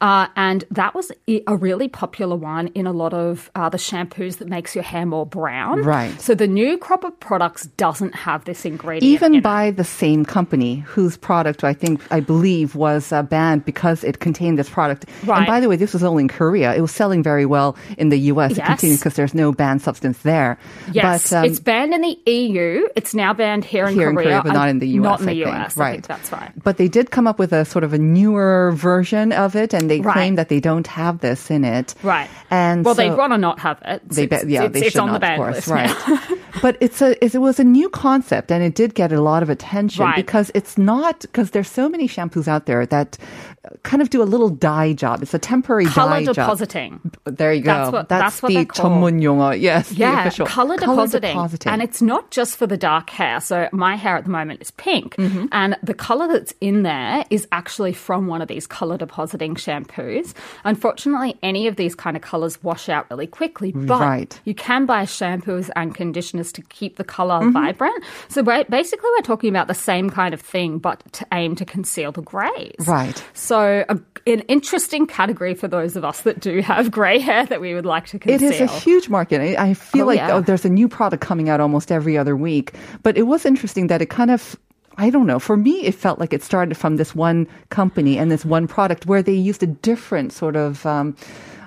Uh, 0.00 0.26
and 0.36 0.64
that 0.70 0.94
was 0.94 1.12
a 1.28 1.56
really 1.56 1.88
popular 1.88 2.36
one 2.36 2.68
in 2.68 2.86
a 2.86 2.92
lot 2.92 3.12
of 3.14 3.50
uh, 3.54 3.68
the 3.68 3.78
shampoos 3.78 4.38
that 4.38 4.48
makes 4.48 4.74
your 4.74 4.84
hair 4.84 5.06
more 5.06 5.26
brown. 5.26 5.82
Right. 5.82 6.18
So, 6.20 6.34
the 6.34 6.46
new 6.46 6.78
crop 6.78 7.04
of 7.04 7.18
products 7.20 7.66
doesn't 7.76 8.14
have 8.14 8.44
this 8.44 8.64
ingredient. 8.64 9.04
Even 9.04 9.34
in 9.34 9.38
it. 9.38 9.42
by 9.42 9.70
the 9.70 9.84
same 9.84 10.24
company 10.24 10.80
whose 10.80 11.16
product 11.16 11.64
I 11.64 11.74
think, 11.74 12.00
I 12.10 12.20
believe, 12.20 12.74
was 12.74 13.12
uh, 13.12 13.22
banned 13.22 13.64
because 13.64 14.04
it 14.04 14.20
contained 14.20 14.58
this 14.58 14.70
product. 14.70 15.06
Right. 15.24 15.38
And 15.38 15.46
by 15.46 15.60
the 15.60 15.68
way, 15.68 15.76
this 15.82 15.92
was 15.92 16.04
only 16.04 16.22
in 16.22 16.28
Korea. 16.28 16.74
It 16.74 16.80
was 16.80 16.92
selling 16.92 17.22
very 17.22 17.44
well 17.44 17.76
in 17.98 18.08
the 18.08 18.18
US. 18.32 18.52
It 18.56 18.64
continues 18.64 19.00
because 19.00 19.14
there's 19.14 19.34
no 19.34 19.52
banned 19.52 19.82
substance 19.82 20.18
there. 20.18 20.58
Yes, 20.92 21.30
But, 21.30 21.36
um, 21.38 21.44
it's 21.44 21.58
banned 21.60 21.92
in 21.92 22.00
the 22.00 22.16
EU. 22.30 22.86
It's 22.94 23.14
now 23.14 23.34
banned 23.34 23.64
here 23.64 23.86
in 23.86 23.94
here 23.94 24.10
in 24.10 24.14
Korea, 24.16 24.40
Korea, 24.40 24.42
but 24.44 24.52
not 24.52 24.68
in 24.68 24.78
the 24.78 24.88
US. 24.88 25.02
Not 25.02 25.20
in 25.20 25.26
the. 25.26 25.34
US. 25.46 25.76
Right. 25.76 26.02
that's 26.04 26.30
right. 26.32 26.52
But 26.62 26.76
they 26.76 26.88
did 26.88 27.10
come 27.10 27.26
up 27.26 27.38
with 27.38 27.52
a 27.52 27.64
sort 27.64 27.82
of 27.84 27.92
a 27.92 27.98
newer 27.98 28.72
version 28.74 29.32
of 29.32 29.56
it, 29.56 29.74
and 29.74 29.90
they 29.90 30.00
Right. 30.00 30.12
claim 30.12 30.34
that 30.36 30.48
they 30.48 30.60
don't 30.60 30.86
have 30.86 31.18
this 31.20 31.50
in 31.50 31.64
it. 31.64 31.94
Right. 32.02 32.28
And 32.50 32.84
well, 32.84 32.94
so, 32.94 33.02
they'd 33.02 33.16
to 33.16 33.38
not 33.38 33.58
have 33.60 33.78
it. 33.84 34.02
They 34.08 34.24
It's- 34.24 34.44
yeah, 34.46 34.64
it's, 34.64 34.72
they 34.74 34.80
it's 34.86 34.92
should 34.92 35.00
on 35.00 35.08
not, 35.08 35.14
the 35.14 35.20
banned 35.20 35.42
of 35.42 35.46
course, 35.46 35.66
list 35.66 35.68
right? 35.68 36.38
now. 36.51 36.51
but 36.61 36.77
it's 36.81 37.01
a 37.01 37.15
it 37.23 37.37
was 37.39 37.59
a 37.59 37.63
new 37.63 37.89
concept, 37.89 38.51
and 38.51 38.63
it 38.63 38.75
did 38.75 38.95
get 38.95 39.11
a 39.11 39.21
lot 39.21 39.43
of 39.43 39.49
attention 39.49 40.03
Right. 40.05 40.15
because 40.15 40.51
it's 40.53 40.77
not 40.77 41.21
because 41.21 41.51
there's 41.51 41.69
so 41.69 41.87
many 41.89 42.07
shampoos 42.07 42.47
out 42.47 42.65
there 42.65 42.85
that 42.87 43.17
uh, 43.65 43.69
kind 43.83 44.01
of 44.01 44.09
do 44.09 44.21
a 44.21 44.27
little 44.27 44.49
dye 44.49 44.93
job. 44.93 45.21
It's 45.21 45.33
a 45.33 45.39
temporary 45.39 45.85
Color 45.85 46.19
dye 46.19 46.25
job. 46.25 46.35
depositing. 46.35 47.11
There 47.25 47.53
you 47.53 47.61
go. 47.61 47.71
That's 47.73 47.91
what- 47.91 48.09
that's 48.09 48.41
what 48.41 48.49
the 48.49 48.55
they're 48.55 48.65
called. 48.65 48.91
전문 49.03 49.21
용어. 49.21 49.59
Yes, 49.59 49.89
the 49.89 49.95
Yeah, 49.95 50.21
official 50.21 50.45
color 50.45 50.77
depositing. 50.77 51.33
depositing. 51.33 51.71
And 51.71 51.81
it's 51.81 52.01
not 52.01 52.31
just 52.31 52.55
for 52.57 52.67
the 52.67 52.77
dark 52.77 53.09
hair. 53.09 53.39
So 53.41 53.67
my 53.71 53.95
hair 53.95 54.15
at 54.17 54.23
the 54.25 54.31
moment 54.31 54.61
is 54.61 54.71
pink. 54.71 55.15
Mm-hmm. 55.17 55.45
And 55.51 55.75
the 55.83 55.93
color 55.93 56.27
that's 56.27 56.53
in 56.61 56.83
there 56.83 57.25
is 57.29 57.47
actually 57.51 57.93
from 57.93 58.27
one 58.27 58.41
of 58.41 58.47
these 58.47 58.67
color 58.67 58.97
depositing 58.97 59.55
shampoos. 59.55 60.33
Unfortunately, 60.63 61.35
any 61.43 61.67
of 61.67 61.75
these 61.75 61.95
kind 61.95 62.15
of 62.15 62.21
colors 62.23 62.61
wash 62.63 62.89
out 62.89 63.05
really 63.11 63.27
quickly. 63.27 63.71
But 63.71 63.99
Right. 64.01 64.39
you 64.45 64.53
can 64.55 64.85
buy 64.85 65.03
shampoos 65.05 65.69
and 65.75 65.93
conditioners 65.95 66.40
to 66.52 66.62
keep 66.62 66.96
the 66.96 67.04
color 67.04 67.38
Mm-hmm. 67.40 67.52
vibrant. 67.52 68.04
So 68.28 68.42
basically, 68.42 69.08
we're 69.16 69.22
talking 69.22 69.50
about 69.50 69.68
the 69.68 69.74
same 69.74 70.10
kind 70.10 70.34
of 70.34 70.40
thing, 70.40 70.78
but 70.78 71.00
to 71.12 71.26
aim 71.32 71.54
to 71.56 71.64
conceal 71.64 72.10
the 72.10 72.22
grays. 72.22 72.74
Right. 72.86 73.22
So 73.34 73.84
a, 73.88 73.98
an 74.26 74.40
interesting 74.48 75.06
category 75.06 75.54
for 75.54 75.68
those 75.68 75.94
of 75.94 76.04
us 76.04 76.22
that 76.22 76.40
do 76.40 76.60
have 76.62 76.90
grey 76.90 77.18
hair 77.18 77.46
that 77.46 77.60
we 77.60 77.74
would 77.74 77.86
like 77.86 78.06
to 78.06 78.18
conceal. 78.18 78.50
It 78.50 78.54
is 78.54 78.60
a 78.60 78.66
huge 78.66 79.08
market. 79.08 79.40
I, 79.40 79.70
I 79.70 79.74
feel 79.74 80.02
Oh, 80.04 80.06
like 80.06 80.18
yeah. 80.18 80.32
oh, 80.34 80.40
there's 80.40 80.64
a 80.64 80.70
new 80.70 80.88
product 80.88 81.22
coming 81.22 81.48
out 81.48 81.60
almost 81.60 81.92
every 81.92 82.16
other 82.18 82.34
week. 82.36 82.72
But 83.02 83.16
it 83.16 83.24
was 83.28 83.44
interesting 83.46 83.86
that 83.88 84.00
it 84.02 84.06
kind 84.10 84.30
of 84.30 84.56
I 84.98 85.08
don't 85.08 85.26
know. 85.26 85.38
For 85.38 85.56
me, 85.56 85.80
it 85.84 85.94
felt 85.94 86.18
like 86.20 86.34
it 86.34 86.42
started 86.42 86.76
from 86.76 86.96
this 86.96 87.14
one 87.14 87.46
company 87.70 88.18
and 88.18 88.30
this 88.30 88.44
one 88.44 88.68
product 88.68 89.06
where 89.06 89.22
they 89.22 89.32
used 89.32 89.62
a 89.62 89.66
different 89.66 90.32
sort 90.34 90.54
of. 90.56 90.84
Um, 90.84 91.16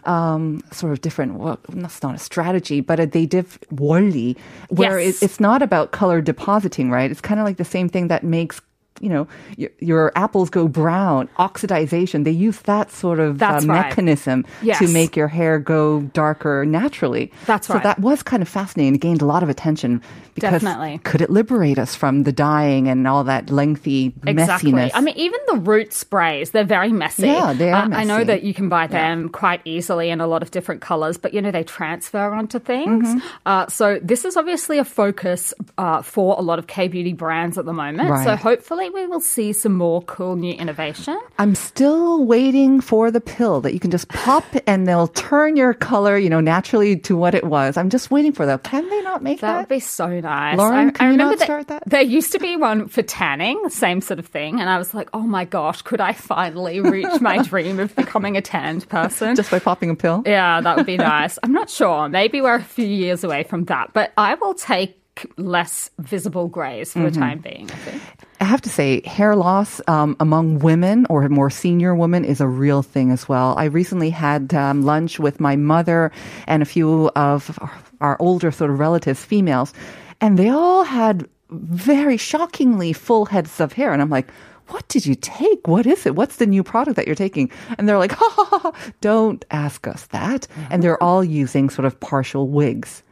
um, 0.07 0.61
sort 0.71 0.91
of 0.93 1.01
different. 1.01 1.35
Well, 1.35 1.59
that's 1.69 2.01
not 2.03 2.15
a 2.15 2.17
strategy, 2.19 2.81
but 2.81 2.99
a, 2.99 3.05
they 3.05 3.25
did 3.25 3.45
원리, 3.71 4.37
where 4.69 4.99
Yes. 4.99 5.21
it, 5.21 5.25
it's 5.25 5.39
not 5.39 5.61
about 5.61 5.91
color 5.91 6.21
depositing, 6.21 6.89
right? 6.91 7.09
It's 7.11 7.21
kind 7.21 7.39
of 7.39 7.45
like 7.45 7.57
the 7.57 7.65
same 7.65 7.89
thing 7.89 8.07
that 8.09 8.23
makes 8.23 8.61
you 8.99 9.09
know 9.09 9.27
your, 9.57 9.69
your 9.79 10.11
apples 10.15 10.49
go 10.49 10.67
brown. 10.67 11.27
Oxidization. 11.37 12.23
They 12.23 12.31
use 12.31 12.59
that 12.61 12.91
sort 12.91 13.19
of 13.19 13.41
uh, 13.41 13.45
right. 13.45 13.63
mechanism 13.65 14.45
Yes. 14.61 14.79
to 14.79 14.87
make 14.87 15.15
your 15.15 15.27
hair 15.27 15.59
go 15.59 16.01
darker 16.13 16.65
naturally. 16.65 17.31
That's 17.45 17.67
so 17.67 17.75
right. 17.75 17.83
that 17.83 17.99
was 17.99 18.23
kind 18.23 18.41
of 18.41 18.49
fascinating. 18.49 18.95
It 18.95 19.01
gained 19.01 19.21
a 19.21 19.25
lot 19.25 19.43
of 19.43 19.49
attention 19.49 20.01
because 20.33 20.61
Definitely. 20.61 20.99
could 21.03 21.21
it 21.21 21.29
liberate 21.29 21.77
us 21.79 21.95
from 21.95 22.23
the 22.23 22.31
dyeing 22.31 22.87
and 22.87 23.07
all 23.07 23.23
that 23.25 23.49
lengthy 23.49 24.13
Exactly. 24.25 24.71
messiness? 24.71 24.91
I 24.93 25.01
mean, 25.01 25.15
even 25.17 25.39
the 25.47 25.57
root 25.57 25.93
sprays, 25.93 26.51
they're 26.51 26.63
very 26.63 26.91
messy. 26.91 27.27
Yeah, 27.27 27.53
they 27.53 27.71
are 27.71 27.83
Uh, 27.85 27.89
I 27.95 28.03
know 28.03 28.23
that 28.23 28.43
you 28.43 28.53
can 28.53 28.69
buy 28.69 28.87
them 28.87 29.29
quite 29.29 29.61
easily 29.65 30.09
in 30.09 30.21
a 30.21 30.27
lot 30.27 30.41
of 30.41 30.51
different 30.51 30.81
colors, 30.81 31.17
but 31.17 31.33
you 31.33 31.41
know, 31.41 31.51
they 31.51 31.63
transfer 31.63 32.33
onto 32.33 32.59
things. 32.59 33.07
Mm-hmm. 33.07 33.27
Uh, 33.45 33.67
so 33.67 33.99
this 34.01 34.25
is 34.25 34.37
obviously 34.37 34.77
a 34.77 34.85
focus 34.85 35.53
uh, 35.77 36.01
for 36.01 36.35
a 36.37 36.41
lot 36.41 36.59
of 36.59 36.67
K 36.67 36.87
beauty 36.87 37.13
brands 37.13 37.57
at 37.57 37.65
the 37.65 37.73
moment. 37.73 38.07
So 38.23 38.31
Right. 38.31 38.39
Hopefully 38.85 39.03
we 39.03 39.07
will 39.09 39.19
see 39.19 39.53
some 39.53 39.73
more 39.73 40.01
cool 40.03 40.35
new 40.35 40.53
innovation. 40.53 41.19
I'm 41.39 41.55
still 41.55 42.23
waiting 42.25 42.81
for 42.81 43.09
the 43.11 43.21
pill 43.21 43.61
that 43.61 43.73
you 43.73 43.79
can 43.79 43.91
just 43.91 44.07
pop 44.09 44.43
and 44.67 44.87
they'll 44.87 45.07
turn 45.07 45.55
your 45.55 45.73
color, 45.73 46.17
you 46.17 46.29
know, 46.29 46.39
naturally 46.39 46.95
to 46.97 47.15
what 47.17 47.35
it 47.35 47.43
was. 47.45 47.77
I'm 47.77 47.89
just 47.89 48.11
waiting 48.11 48.31
for 48.31 48.45
that. 48.45 48.63
Can 48.63 48.87
they 48.89 49.01
not 49.01 49.23
make 49.23 49.41
That 49.41 49.47
that? 49.53 49.57
would 49.61 49.69
be 49.69 49.79
so 49.79 50.19
nice. 50.19 50.57
Lauren, 50.57 50.91
can 50.91 51.07
you 51.07 51.11
remember 51.13 51.35
not 51.37 51.43
start 51.43 51.67
that? 51.67 51.83
There 51.87 52.01
used 52.01 52.31
to 52.33 52.39
be 52.39 52.55
one 52.57 52.87
for 52.87 53.01
tanning, 53.01 53.61
the 53.63 53.69
same 53.69 54.01
sort 54.01 54.19
of 54.19 54.27
thing. 54.27 54.59
And 54.59 54.69
I 54.69 54.77
was 54.77 54.93
like, 54.93 55.09
oh 55.13 55.21
my 55.21 55.45
gosh, 55.45 55.81
could 55.81 56.01
I 56.01 56.13
finally 56.13 56.79
reach 56.79 57.21
my 57.21 57.37
dream 57.43 57.79
of 57.79 57.95
becoming 57.95 58.37
a 58.37 58.41
tanned 58.41 58.87
person? 58.89 59.35
just 59.35 59.51
by 59.51 59.59
popping 59.59 59.89
a 59.89 59.95
pill? 59.95 60.23
Yeah, 60.25 60.61
that 60.61 60.77
would 60.77 60.85
be 60.85 60.97
nice. 61.15 61.39
I'm 61.43 61.53
not 61.53 61.69
sure. 61.69 62.07
Maybe 62.09 62.41
we're 62.41 62.55
a 62.55 62.63
few 62.63 62.85
years 62.87 63.23
away 63.23 63.43
from 63.43 63.65
that, 63.65 63.91
but 63.93 64.13
I 64.17 64.35
will 64.35 64.53
take 64.53 65.01
less 65.37 65.89
visible 65.99 66.47
grays 66.47 66.93
for 66.93 66.99
Mm-hmm. 66.99 67.13
the 67.13 67.19
time 67.19 67.39
being, 67.39 67.69
I 67.71 67.75
think. 67.75 68.01
I 68.41 68.45
have 68.45 68.61
to 68.61 68.69
say, 68.69 69.01
hair 69.07 69.35
loss 69.35 69.81
um, 69.87 70.15
among 70.19 70.59
women 70.59 71.05
or 71.09 71.27
more 71.29 71.49
senior 71.49 71.95
women 71.95 72.25
is 72.25 72.41
a 72.41 72.47
real 72.47 72.81
thing 72.83 73.11
as 73.11 73.27
well. 73.29 73.55
I 73.57 73.65
recently 73.65 74.09
had 74.09 74.53
um, 74.53 74.83
lunch 74.83 75.19
with 75.19 75.39
my 75.39 75.55
mother 75.55 76.11
and 76.47 76.61
a 76.61 76.65
few 76.65 77.09
of 77.15 77.57
our 78.01 78.17
older 78.19 78.51
sort 78.51 78.69
of 78.71 78.79
relatives, 78.79 79.23
females, 79.23 79.73
and 80.21 80.37
they 80.37 80.49
all 80.49 80.83
had 80.83 81.27
very 81.49 82.17
shockingly 82.17 82.91
full 82.93 83.25
heads 83.25 83.59
of 83.61 83.73
hair. 83.73 83.93
And 83.93 84.01
I'm 84.01 84.09
like, 84.09 84.29
what 84.69 84.87
did 84.87 85.05
you 85.05 85.15
take? 85.15 85.67
What 85.67 85.85
is 85.85 86.05
it? 86.05 86.15
What's 86.15 86.37
the 86.37 86.45
new 86.47 86.63
product 86.63 86.95
that 86.97 87.05
you're 87.05 87.15
taking? 87.15 87.51
And 87.77 87.87
they're 87.87 87.99
like, 87.99 88.11
ha 88.17 88.29
ha 88.35 88.45
ha, 88.45 88.59
ha 88.59 88.91
don't 89.01 89.45
ask 89.51 89.87
us 89.87 90.07
that. 90.07 90.47
And 90.69 90.81
they're 90.83 91.01
all 91.01 91.23
using 91.23 91.69
sort 91.69 91.85
of 91.85 91.99
partial 91.99 92.49
wigs. 92.49 93.03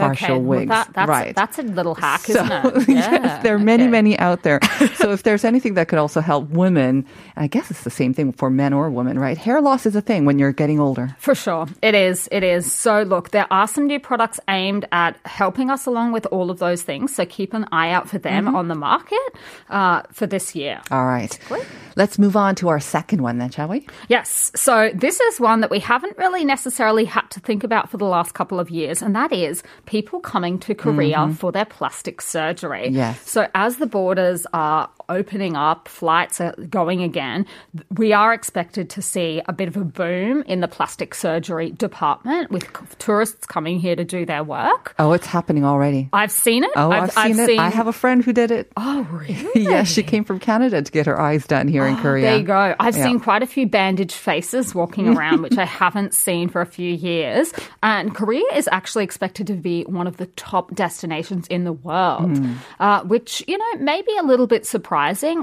Partial 0.00 0.36
okay, 0.36 0.38
well, 0.44 0.66
that- 0.66 0.92
that's, 0.92 1.08
right. 1.08 1.34
That's 1.34 1.58
a 1.58 1.62
little 1.62 1.94
hack, 1.94 2.20
So, 2.20 2.32
isn't 2.32 2.52
it? 2.52 2.88
yes, 2.96 3.42
there 3.42 3.54
are 3.54 3.58
many, 3.58 3.84
okay. 3.84 3.90
many 3.90 4.18
out 4.18 4.42
there. 4.42 4.60
so 4.94 5.12
if 5.12 5.22
there's 5.22 5.44
anything 5.44 5.74
that 5.74 5.88
could 5.88 5.98
also 5.98 6.20
help 6.20 6.48
women, 6.50 7.04
I 7.36 7.46
guess 7.46 7.70
it's 7.70 7.84
the 7.84 7.90
same 7.90 8.14
thing 8.14 8.32
for 8.32 8.50
men 8.50 8.72
or 8.72 8.90
women, 8.90 9.18
right? 9.18 9.36
Hair 9.38 9.60
loss 9.60 9.86
is 9.86 9.96
a 9.96 10.00
thing 10.00 10.24
when 10.24 10.38
you're 10.38 10.52
getting 10.52 10.80
older. 10.80 11.14
For 11.18 11.34
sure. 11.34 11.66
It 11.82 11.94
is. 11.94 12.28
It 12.32 12.42
is. 12.42 12.70
So, 12.72 13.02
look, 13.02 13.30
there 13.30 13.46
are 13.52 13.66
some 13.68 13.86
new 13.86 14.00
products 14.00 14.40
aimed 14.48 14.86
at 14.92 15.16
helping 15.24 15.70
us 15.70 15.86
along 15.86 16.12
with 16.12 16.26
all 16.26 16.50
of 16.50 16.58
those 16.58 16.82
things. 16.82 17.14
So, 17.14 17.24
keep 17.26 17.52
an 17.54 17.66
eye 17.72 17.90
out 17.90 18.08
for 18.08 18.18
them 18.18 18.46
Mm-hmm. 18.46 18.56
on 18.56 18.68
the 18.68 18.74
market 18.74 19.18
uh, 19.70 20.02
for 20.12 20.26
this 20.26 20.54
year. 20.54 20.80
All 20.90 21.06
right. 21.06 21.38
Let's 21.96 22.18
move 22.18 22.36
on 22.36 22.54
to 22.56 22.68
our 22.68 22.80
second 22.80 23.22
one 23.22 23.38
then, 23.38 23.50
shall 23.50 23.68
we? 23.68 23.86
Yes. 24.08 24.52
So, 24.54 24.90
this 24.94 25.18
is 25.20 25.40
one 25.40 25.60
that 25.62 25.70
we 25.70 25.78
haven't 25.80 26.18
really 26.18 26.44
necessarily 26.44 27.04
had 27.06 27.28
to 27.30 27.40
think 27.40 27.64
about 27.64 27.88
for 27.90 27.96
the 27.96 28.04
last 28.04 28.34
couple 28.34 28.60
of 28.60 28.68
years, 28.70 29.00
and 29.00 29.16
that 29.16 29.32
is 29.32 29.62
people 29.86 30.20
coming 30.20 30.58
to 30.60 30.74
Korea 30.74 31.32
for 31.38 31.52
their 31.52 31.64
plastic 31.64 32.20
surgery. 32.20 32.86
Mm-hmm. 32.86 32.96
Yes. 32.96 33.30
So, 33.30 33.48
as 33.54 33.76
the 33.76 33.86
borders 33.86 34.46
are 34.52 34.90
opening 35.08 35.56
up, 35.56 35.88
flights 35.88 36.40
are 36.40 36.52
going 36.70 37.02
again, 37.02 37.46
we 37.96 38.12
are 38.12 38.32
expected 38.32 38.90
to 38.90 39.02
see 39.02 39.40
a 39.46 39.52
bit 39.52 39.68
of 39.68 39.76
a 39.76 39.84
boom 39.84 40.42
in 40.46 40.60
the 40.60 40.68
plastic 40.68 41.14
surgery 41.14 41.70
department 41.70 42.50
with 42.50 42.66
tourists 42.98 43.46
coming 43.46 43.78
here 43.78 43.96
to 43.96 44.04
do 44.04 44.26
their 44.26 44.42
work. 44.44 44.94
Oh, 44.98 45.12
it's 45.12 45.26
happening 45.26 45.64
already. 45.64 46.08
I've 46.12 46.32
seen 46.32 46.64
it. 46.64 46.70
Oh, 46.76 46.90
I've, 46.90 47.12
seen 47.12 47.38
it. 47.38 47.58
I 47.58 47.68
have 47.70 47.86
a 47.86 47.92
friend 47.92 48.24
who 48.24 48.32
did 48.32 48.50
it. 48.50 48.72
Oh, 48.76 49.02
really? 49.12 49.62
yes, 49.62 49.88
she 49.88 50.02
came 50.02 50.24
from 50.24 50.38
Canada 50.40 50.82
to 50.82 50.92
get 50.92 51.06
her 51.06 51.20
eyes 51.20 51.46
done 51.46 51.68
here 51.68 51.86
in 51.86 51.96
Korea. 51.98 52.24
There 52.24 52.38
you 52.38 52.44
go. 52.44 52.74
I've 52.80 52.96
Yeah. 52.96 53.04
seen 53.04 53.20
quite 53.20 53.42
a 53.42 53.46
few 53.46 53.66
bandaged 53.66 54.12
faces 54.16 54.74
walking 54.74 55.16
around, 55.16 55.42
which 55.42 55.58
I 55.58 55.64
haven't 55.64 56.14
seen 56.14 56.48
for 56.48 56.60
a 56.60 56.66
few 56.66 56.92
years. 56.92 57.52
And 57.82 58.14
Korea 58.14 58.44
is 58.54 58.68
actually 58.72 59.04
expected 59.04 59.46
to 59.48 59.54
be 59.54 59.82
one 59.84 60.06
of 60.06 60.16
the 60.16 60.26
top 60.26 60.74
destinations 60.74 61.46
in 61.48 61.64
the 61.64 61.72
world, 61.72 62.36
Hmm. 62.38 62.52
uh, 62.80 63.02
which, 63.04 63.44
you 63.46 63.56
know, 63.58 63.80
may 63.80 64.02
be 64.02 64.16
a 64.18 64.22
little 64.22 64.46
bit 64.46 64.66
surprising. 64.66 64.95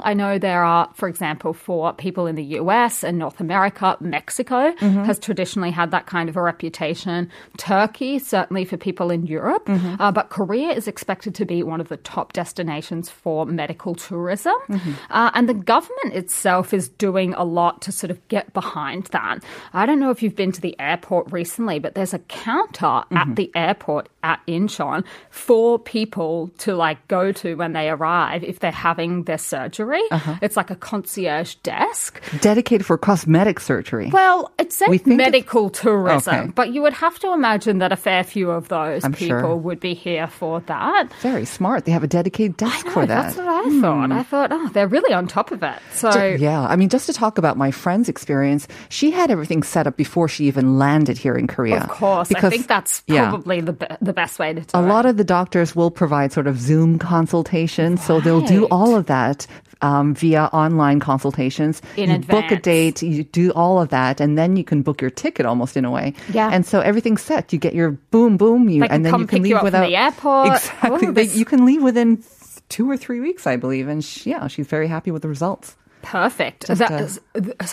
I 0.03 0.13
know 0.13 0.37
there 0.39 0.63
are, 0.63 0.89
for 0.95 1.07
example, 1.07 1.53
for 1.53 1.93
people 1.93 2.27
in 2.27 2.35
the 2.35 2.43
US 2.59 3.03
and 3.03 3.17
North 3.17 3.39
America, 3.39 3.97
Mexico 3.99 4.71
Mm-hmm. 4.73 5.03
has 5.03 5.19
traditionally 5.19 5.71
had 5.71 5.91
that 5.91 6.05
kind 6.07 6.29
of 6.29 6.35
a 6.37 6.41
reputation. 6.41 7.29
Turkey, 7.57 8.19
certainly 8.19 8.65
for 8.65 8.77
people 8.77 9.11
in 9.11 9.25
Europe. 9.25 9.65
Mm-hmm. 9.65 10.01
Uh, 10.01 10.11
but 10.11 10.29
Korea 10.29 10.69
is 10.71 10.87
expected 10.87 11.35
to 11.35 11.45
be 11.45 11.63
one 11.63 11.79
of 11.81 11.89
the 11.89 11.97
top 11.97 12.33
destinations 12.33 13.09
for 13.09 13.45
medical 13.45 13.95
tourism. 13.95 14.53
Mm-hmm. 14.69 14.91
Uh, 15.09 15.31
and 15.33 15.47
the 15.47 15.53
government 15.53 16.13
itself 16.13 16.73
is 16.73 16.89
doing 16.89 17.33
a 17.35 17.43
lot 17.43 17.81
to 17.83 17.91
sort 17.91 18.11
of 18.11 18.25
get 18.27 18.53
behind 18.53 19.05
that. 19.07 19.43
I 19.73 19.85
don't 19.85 19.99
know 19.99 20.09
if 20.11 20.21
you've 20.23 20.35
been 20.35 20.51
to 20.53 20.61
the 20.61 20.75
airport 20.79 21.31
recently, 21.31 21.79
but 21.79 21.95
there's 21.95 22.13
a 22.13 22.19
counter 22.19 22.83
Mm-hmm. 22.83 23.17
at 23.17 23.35
the 23.35 23.51
airport 23.55 24.09
at 24.23 24.39
Incheon 24.47 25.03
for 25.29 25.77
people 25.79 26.49
to 26.59 26.75
like 26.75 27.05
go 27.07 27.31
to 27.31 27.55
when 27.55 27.73
they 27.73 27.89
arrive 27.89 28.43
if 28.43 28.59
they're 28.59 28.71
having 28.71 29.23
their 29.23 29.37
surgery. 29.43 30.01
Uh-huh. 30.11 30.35
It's 30.41 30.57
like 30.57 30.71
a 30.71 30.75
concierge 30.75 31.55
desk. 31.55 32.21
Dedicated 32.41 32.85
for 32.85 32.97
cosmetic 32.97 33.59
surgery. 33.59 34.09
Well, 34.11 34.51
it 34.57 34.71
said 34.73 34.89
We 34.89 34.97
think 34.97 35.19
it's- 35.19 35.31
medical 35.31 35.69
tourism, 35.69 36.35
Okay. 36.35 36.51
but 36.55 36.73
you 36.73 36.81
would 36.81 36.93
have 36.93 37.19
to 37.19 37.33
imagine 37.33 37.79
that 37.79 37.91
a 37.91 37.95
fair 37.95 38.23
few 38.23 38.49
of 38.51 38.67
those 38.69 39.03
I'm 39.03 39.13
people 39.13 39.39
sure. 39.39 39.55
would 39.55 39.79
be 39.79 39.93
here 39.93 40.27
for 40.27 40.61
that. 40.61 41.11
Very 41.21 41.45
smart. 41.45 41.85
They 41.85 41.91
have 41.91 42.03
a 42.03 42.07
dedicated 42.07 42.57
desk 42.57 42.85
know, 42.85 42.91
for 42.91 43.05
that. 43.05 43.35
That's 43.35 43.37
what 43.37 43.47
I 43.47 43.81
thought. 43.81 44.11
I 44.11 44.23
thought, 44.23 44.49
oh, 44.51 44.69
they're 44.73 44.87
really 44.87 45.13
on 45.13 45.27
top 45.27 45.51
of 45.51 45.61
it. 45.63 45.79
So, 45.93 46.09
yeah, 46.39 46.61
I 46.65 46.75
mean, 46.75 46.89
just 46.89 47.05
to 47.07 47.13
talk 47.13 47.37
about 47.37 47.57
my 47.57 47.71
friend's 47.71 48.09
experience, 48.09 48.67
she 48.89 49.11
had 49.11 49.29
everything 49.31 49.63
set 49.63 49.87
up 49.87 49.97
before 49.97 50.27
she 50.27 50.45
even 50.45 50.77
landed 50.79 51.17
here 51.17 51.35
in 51.35 51.47
Korea. 51.47 51.81
of 51.81 51.89
course, 51.89 52.27
because, 52.27 52.45
I 52.45 52.49
think 52.49 52.67
that's 52.67 53.03
yeah. 53.07 53.29
probably 53.29 53.61
the 53.61 53.73
be- 53.73 53.85
the 54.01 54.13
best 54.13 54.39
way 54.39 54.53
to 54.53 54.61
do 54.61 54.67
a 54.73 54.79
it. 54.81 54.85
A 54.85 54.87
lot 54.87 55.05
of 55.05 55.17
the 55.17 55.23
doctors 55.23 55.75
will 55.75 55.91
provide 55.91 56.31
sort 56.31 56.47
of 56.47 56.59
Zoom 56.59 56.99
consultations, 56.99 58.03
so 58.03 58.19
they'll 58.19 58.41
do 58.41 58.65
all 58.65 58.95
of 58.95 59.05
that 59.07 59.32
um, 59.81 60.13
via 60.15 60.43
online 60.53 60.99
consultations. 60.99 61.81
In 61.97 62.09
you 62.09 62.19
book 62.19 62.51
a 62.51 62.57
date, 62.59 63.01
you 63.03 63.23
do 63.23 63.51
all 63.51 63.81
of 63.81 63.89
that, 63.89 64.21
and 64.21 64.37
then 64.37 64.55
you 64.55 64.63
can 64.63 64.81
book 64.81 65.01
your 65.01 65.09
ticket 65.11 65.45
almost 65.45 65.75
in 65.77 65.85
a 65.85 65.91
way. 65.91 66.13
Yeah. 66.33 66.49
and 66.51 66.65
so 66.65 66.79
everything's 66.79 67.21
set. 67.21 67.51
You 67.53 67.59
get 67.59 67.73
your 67.75 67.91
boom, 68.11 68.37
boom, 68.37 68.69
you, 68.69 68.81
can 68.83 68.91
and 68.91 69.05
then 69.05 69.19
you 69.19 69.27
can 69.27 69.43
leave 69.43 69.49
you 69.51 69.59
without 69.63 69.85
the 69.87 69.95
airport. 69.95 70.47
Exactly, 70.47 71.07
Oh, 71.07 71.11
this- 71.11 71.35
you 71.35 71.45
can 71.45 71.65
leave 71.65 71.83
within 71.83 72.23
two 72.69 72.89
or 72.89 72.97
three 72.97 73.19
weeks, 73.19 73.45
I 73.45 73.55
believe, 73.57 73.87
and 73.87 74.03
she, 74.03 74.29
yeah, 74.31 74.47
she's 74.47 74.67
very 74.67 74.87
happy 74.87 75.11
with 75.11 75.21
the 75.21 75.27
results. 75.29 75.75
Perfect. 76.03 76.69
Is- 76.69 77.19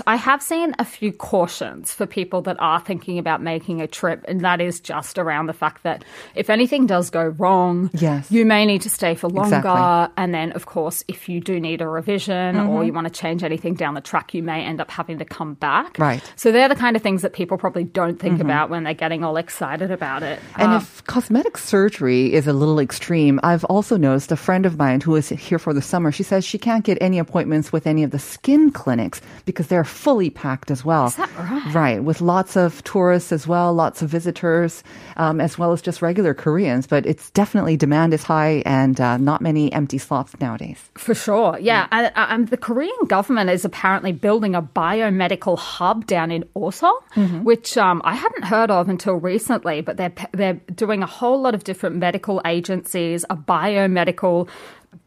I 0.07 0.17
have 0.17 0.43
seen 0.43 0.75
a 0.79 0.85
few 0.85 1.13
cautions 1.13 1.93
for 1.93 2.07
people 2.07 2.41
that 2.43 2.57
are 2.61 2.81
thinking 2.81 3.19
about 3.19 3.43
making 3.43 3.81
a 3.83 3.87
trip, 3.87 4.25
and 4.29 4.41
that 4.41 4.61
is 4.61 4.81
just 4.81 5.19
around 5.19 5.47
the 5.47 5.53
fact 5.53 5.83
that 5.83 6.05
if 6.35 6.49
anything 6.49 6.87
does 6.87 7.11
go 7.11 7.25
wrong, 7.39 7.91
Yes. 7.93 8.31
you 8.31 8.47
may 8.47 8.65
need 8.65 8.83
to 8.83 8.91
stay 8.91 9.15
for 9.15 9.29
longer. 9.29 9.57
Exactly. 9.57 10.15
And 10.17 10.33
then, 10.33 10.53
of 10.53 10.67
course, 10.67 11.05
if 11.09 11.29
you 11.29 11.41
do 11.41 11.61
need 11.61 11.83
a 11.83 11.89
revision 11.89 12.57
Mm-hmm. 12.57 12.69
or 12.71 12.85
you 12.85 12.93
want 12.93 13.07
to 13.07 13.13
change 13.13 13.43
anything 13.43 13.75
down 13.75 13.95
the 13.95 14.01
track, 14.01 14.33
you 14.33 14.43
may 14.43 14.63
end 14.65 14.81
up 14.81 14.91
having 14.91 15.19
to 15.19 15.25
come 15.25 15.55
back. 15.55 15.99
Right. 15.99 16.21
Mm-hmm. 16.21 16.33
So 16.37 16.53
they're 16.53 16.69
the 16.69 16.75
kind 16.77 16.95
of 16.97 17.03
things 17.03 17.23
that 17.23 17.33
people 17.33 17.59
probably 17.59 17.85
don't 17.85 18.19
think 18.19 18.41
about 18.41 18.71
when 18.71 18.85
they're 18.85 18.95
getting 18.95 19.25
all 19.25 19.37
excited 19.37 19.91
about 19.91 20.23
it. 20.23 20.39
And 20.57 20.71
Um, 20.71 20.77
if 20.77 21.03
cosmetic 21.05 21.59
surgery 21.59 22.33
is 22.33 22.47
a 22.47 22.53
little 22.53 22.79
extreme, 22.79 23.41
I've 23.43 23.65
also 23.65 23.97
noticed 23.97 24.31
a 24.31 24.37
friend 24.37 24.65
of 24.67 24.79
mine 24.79 25.01
who 25.01 25.17
is 25.17 25.29
here 25.31 25.59
for 25.59 25.75
the 25.75 25.83
summer. 25.83 26.13
She 26.13 26.23
says 26.23 26.45
she 26.45 26.59
can't 26.59 26.85
get 26.85 26.99
any 27.01 27.19
appointments 27.19 27.73
with 27.73 27.87
any 27.89 28.05
of 28.05 28.13
the 28.13 28.20
skin 28.21 28.71
clinics 28.71 29.21
because 29.45 29.67
they're 29.69 29.85
fully 29.85 30.31
packed 30.31 30.71
as 30.71 30.85
well. 30.85 31.07
Is 31.07 31.17
that 31.17 31.31
right? 31.39 31.75
Right, 31.75 32.05
with 32.05 32.21
lots 32.21 32.57
of 32.57 32.83
tourists 32.85 33.33
as 33.33 33.47
well, 33.47 33.73
lots 33.73 34.03
of 34.03 34.11
visitors, 34.11 34.83
um, 35.17 35.41
as 35.41 35.59
well 35.59 35.73
as 35.73 35.83
just 35.83 36.03
regular 36.03 36.35
Koreans. 36.35 36.87
But 36.87 37.07
it's 37.07 37.31
definitely 37.31 37.77
demand 37.77 38.15
is 38.15 38.23
high 38.23 38.63
and 38.67 39.01
uh, 39.01 39.17
not 39.17 39.41
many 39.41 39.73
empty 39.73 39.99
slots 39.99 40.39
nowadays. 40.41 40.91
For 40.95 41.15
sure, 41.15 41.59
yeah. 41.61 41.89
And, 41.91 42.07
uh, 42.15 42.27
and 42.29 42.49
the 42.49 42.57
Korean 42.57 43.05
government 43.07 43.51
is 43.51 43.65
apparently 43.65 44.13
building 44.13 44.55
a 44.55 44.63
biomedical 44.63 45.59
hub 45.59 46.07
down 46.07 46.31
in 46.31 46.45
Osong, 46.55 47.01
which 47.43 47.77
um, 47.77 48.03
I 48.05 48.15
hadn't 48.15 48.45
heard 48.45 48.71
of 48.71 48.89
until 48.89 49.15
recently. 49.15 49.81
But 49.81 49.97
they're 49.97 50.13
they're 50.33 50.61
doing 50.75 51.03
a 51.03 51.07
whole 51.07 51.41
lot 51.41 51.55
of 51.55 51.65
different 51.65 51.97
medical 51.97 52.41
agencies, 52.45 53.25
a 53.31 53.37
biomedical. 53.37 54.49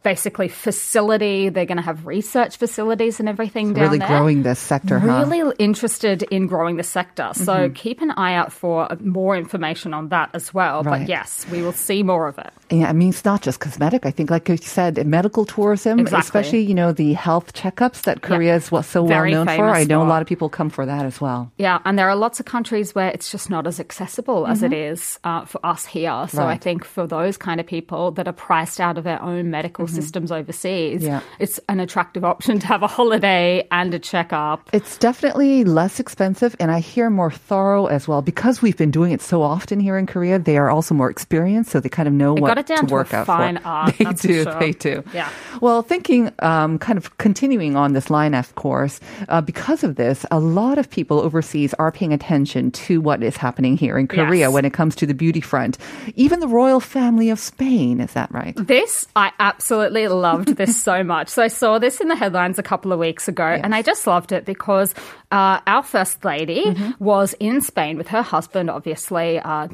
Basically, 0.02 0.48
facility. 0.48 1.48
They're 1.48 1.66
going 1.66 1.76
to 1.76 1.82
have 1.82 2.06
research 2.06 2.56
facilities 2.56 3.20
and 3.20 3.28
everything 3.28 3.72
down 3.72 3.84
really 3.84 3.98
there. 3.98 4.08
growing 4.08 4.42
this 4.42 4.58
sector, 4.58 4.98
huh? 4.98 5.24
Really 5.26 5.54
interested 5.58 6.22
in 6.24 6.46
growing 6.46 6.76
the 6.76 6.82
sector. 6.82 7.30
So 7.34 7.52
mm-hmm. 7.54 7.74
keep 7.74 8.00
an 8.00 8.10
eye 8.12 8.34
out 8.34 8.52
for 8.52 8.90
uh, 8.90 8.96
more 9.00 9.36
information 9.36 9.94
on 9.94 10.08
that 10.08 10.30
as 10.34 10.52
well. 10.52 10.82
Right. 10.82 11.00
But 11.00 11.08
yes, 11.08 11.46
we 11.50 11.62
will 11.62 11.72
see 11.72 12.02
more 12.02 12.28
of 12.28 12.38
it. 12.38 12.52
Yeah, 12.70 12.88
I 12.88 12.92
mean, 12.92 13.10
it's 13.10 13.24
not 13.24 13.42
just 13.42 13.60
cosmetic. 13.60 14.06
I 14.06 14.10
think, 14.10 14.30
like 14.30 14.48
you 14.48 14.56
said, 14.56 15.06
medical 15.06 15.44
tourism, 15.44 15.98
Exactly. 15.98 16.24
especially, 16.24 16.60
you 16.60 16.74
know, 16.74 16.92
the 16.92 17.12
health 17.12 17.52
checkups 17.52 18.02
that 18.02 18.22
Korea 18.22 18.56
is 18.56 18.70
what, 18.70 18.84
so 18.84 19.02
well 19.02 19.24
known 19.24 19.46
for. 19.46 19.68
I 19.68 19.84
know 19.84 20.02
a 20.02 20.08
lot 20.08 20.22
of 20.22 20.28
people 20.28 20.48
come 20.48 20.70
for 20.70 20.86
that 20.86 21.04
as 21.04 21.20
well. 21.20 21.52
Yeah, 21.56 21.80
and 21.84 21.98
there 21.98 22.08
are 22.08 22.16
lots 22.16 22.40
of 22.40 22.46
countries 22.46 22.94
where 22.94 23.08
it's 23.08 23.30
just 23.30 23.50
not 23.50 23.66
as 23.66 23.80
accessible 23.80 24.46
as 24.46 24.62
it 24.62 24.72
mm-hmm. 24.72 24.92
is 24.92 25.18
uh, 25.24 25.44
for 25.44 25.64
us 25.64 25.84
here. 25.86 26.26
So 26.28 26.44
I 26.44 26.56
think 26.56 26.84
for 26.84 27.06
those 27.06 27.36
kind 27.36 27.60
of 27.60 27.66
people 27.66 28.12
that 28.12 28.28
are 28.28 28.32
priced 28.32 28.80
out 28.80 28.98
of 28.98 29.04
their 29.04 29.20
own 29.22 29.50
medical 29.50 29.73
systems 29.86 30.30
overseas, 30.32 31.02
Yeah. 31.02 31.20
it's 31.38 31.60
an 31.68 31.80
attractive 31.80 32.24
option 32.24 32.58
to 32.60 32.66
have 32.66 32.82
a 32.82 32.86
holiday 32.86 33.66
and 33.70 33.92
a 33.94 33.98
checkup. 33.98 34.68
It's 34.72 34.96
definitely 34.98 35.64
less 35.64 36.00
expensive, 36.00 36.54
and 36.60 36.70
I 36.70 36.80
hear 36.80 37.10
more 37.10 37.30
thorough 37.30 37.86
as 37.86 38.06
well. 38.08 38.22
Because 38.22 38.62
we've 38.62 38.76
been 38.76 38.90
doing 38.90 39.12
it 39.12 39.20
so 39.22 39.42
often 39.42 39.80
here 39.80 39.98
in 39.98 40.06
Korea, 40.06 40.38
they 40.38 40.56
are 40.56 40.70
also 40.70 40.94
more 40.94 41.10
experienced, 41.10 41.70
so 41.70 41.80
they 41.80 41.88
kind 41.88 42.08
of 42.08 42.14
know 42.14 42.34
They 42.34 42.40
what 42.40 42.48
got 42.48 42.58
it 42.58 42.66
down 42.66 42.78
to 42.82 42.86
to 42.86 42.92
work 42.94 43.12
out 43.14 43.26
fine 43.26 43.58
for. 43.62 43.66
art, 43.68 43.94
they 43.98 44.04
do, 44.12 44.42
sure. 44.44 44.58
they 44.58 44.72
do. 44.72 45.02
Yeah. 45.12 45.28
Well, 45.60 45.82
thinking, 45.82 46.32
um, 46.40 46.78
kind 46.78 46.96
of 46.96 47.16
continuing 47.18 47.76
on 47.76 47.92
this 47.92 48.10
line, 48.10 48.34
of 48.34 48.54
course, 48.54 49.00
uh, 49.28 49.40
because 49.40 49.84
of 49.84 49.96
this, 49.96 50.24
a 50.30 50.38
lot 50.38 50.78
of 50.78 50.88
people 50.90 51.20
overseas 51.20 51.74
are 51.74 51.90
paying 51.92 52.12
attention 52.12 52.70
to 52.72 53.00
what 53.00 53.22
is 53.22 53.36
happening 53.36 53.76
here 53.76 53.98
in 53.98 54.06
Korea 54.08 54.46
Yes. 54.46 54.52
when 54.52 54.64
it 54.64 54.72
comes 54.72 54.94
to 54.96 55.06
the 55.06 55.14
beauty 55.14 55.40
front. 55.40 55.78
Even 56.16 56.40
the 56.40 56.48
royal 56.48 56.80
family 56.80 57.30
of 57.30 57.38
Spain, 57.40 58.00
is 58.00 58.12
that 58.12 58.30
right? 58.32 58.54
This, 58.56 59.06
I 59.16 59.32
absolutely 59.38 59.63
loved 59.70 60.56
this 60.56 60.80
so 60.82 61.02
much. 61.02 61.28
So 61.28 61.42
I 61.42 61.48
saw 61.48 61.78
this 61.78 62.00
in 62.00 62.08
the 62.08 62.16
headlines 62.16 62.58
a 62.58 62.62
couple 62.62 62.92
of 62.92 62.98
weeks 62.98 63.28
ago, 63.28 63.44
and 63.44 63.74
I 63.74 63.82
just 63.82 64.06
loved 64.06 64.32
it 64.32 64.44
because 64.44 64.94
uh, 65.30 65.60
our 65.66 65.82
first 65.82 66.24
lady 66.24 66.64
was 66.98 67.34
in 67.40 67.60
Spain 67.60 67.96
with 67.96 68.08
her 68.08 68.22
husband, 68.22 68.70
obviously, 68.70 69.38
uh, 69.38 69.68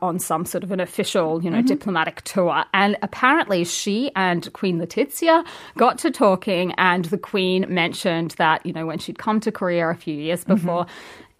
on 0.00 0.18
some 0.18 0.44
sort 0.44 0.64
of 0.64 0.72
an 0.72 0.80
official, 0.80 1.42
you 1.42 1.50
know, 1.50 1.62
diplomatic 1.62 2.22
tour. 2.22 2.64
And 2.72 2.96
apparently, 3.02 3.64
she 3.64 4.10
and 4.16 4.52
Queen 4.52 4.80
Letizia 4.80 5.44
got 5.76 5.98
to 5.98 6.10
talking, 6.10 6.72
and 6.78 7.04
the 7.06 7.18
Queen 7.18 7.66
mentioned 7.68 8.32
that, 8.32 8.64
you 8.64 8.72
know, 8.72 8.86
when 8.86 8.98
she'd 8.98 9.18
come 9.18 9.40
to 9.40 9.52
Korea 9.52 9.88
a 9.88 9.94
few 9.94 10.14
years 10.14 10.44
before. 10.44 10.86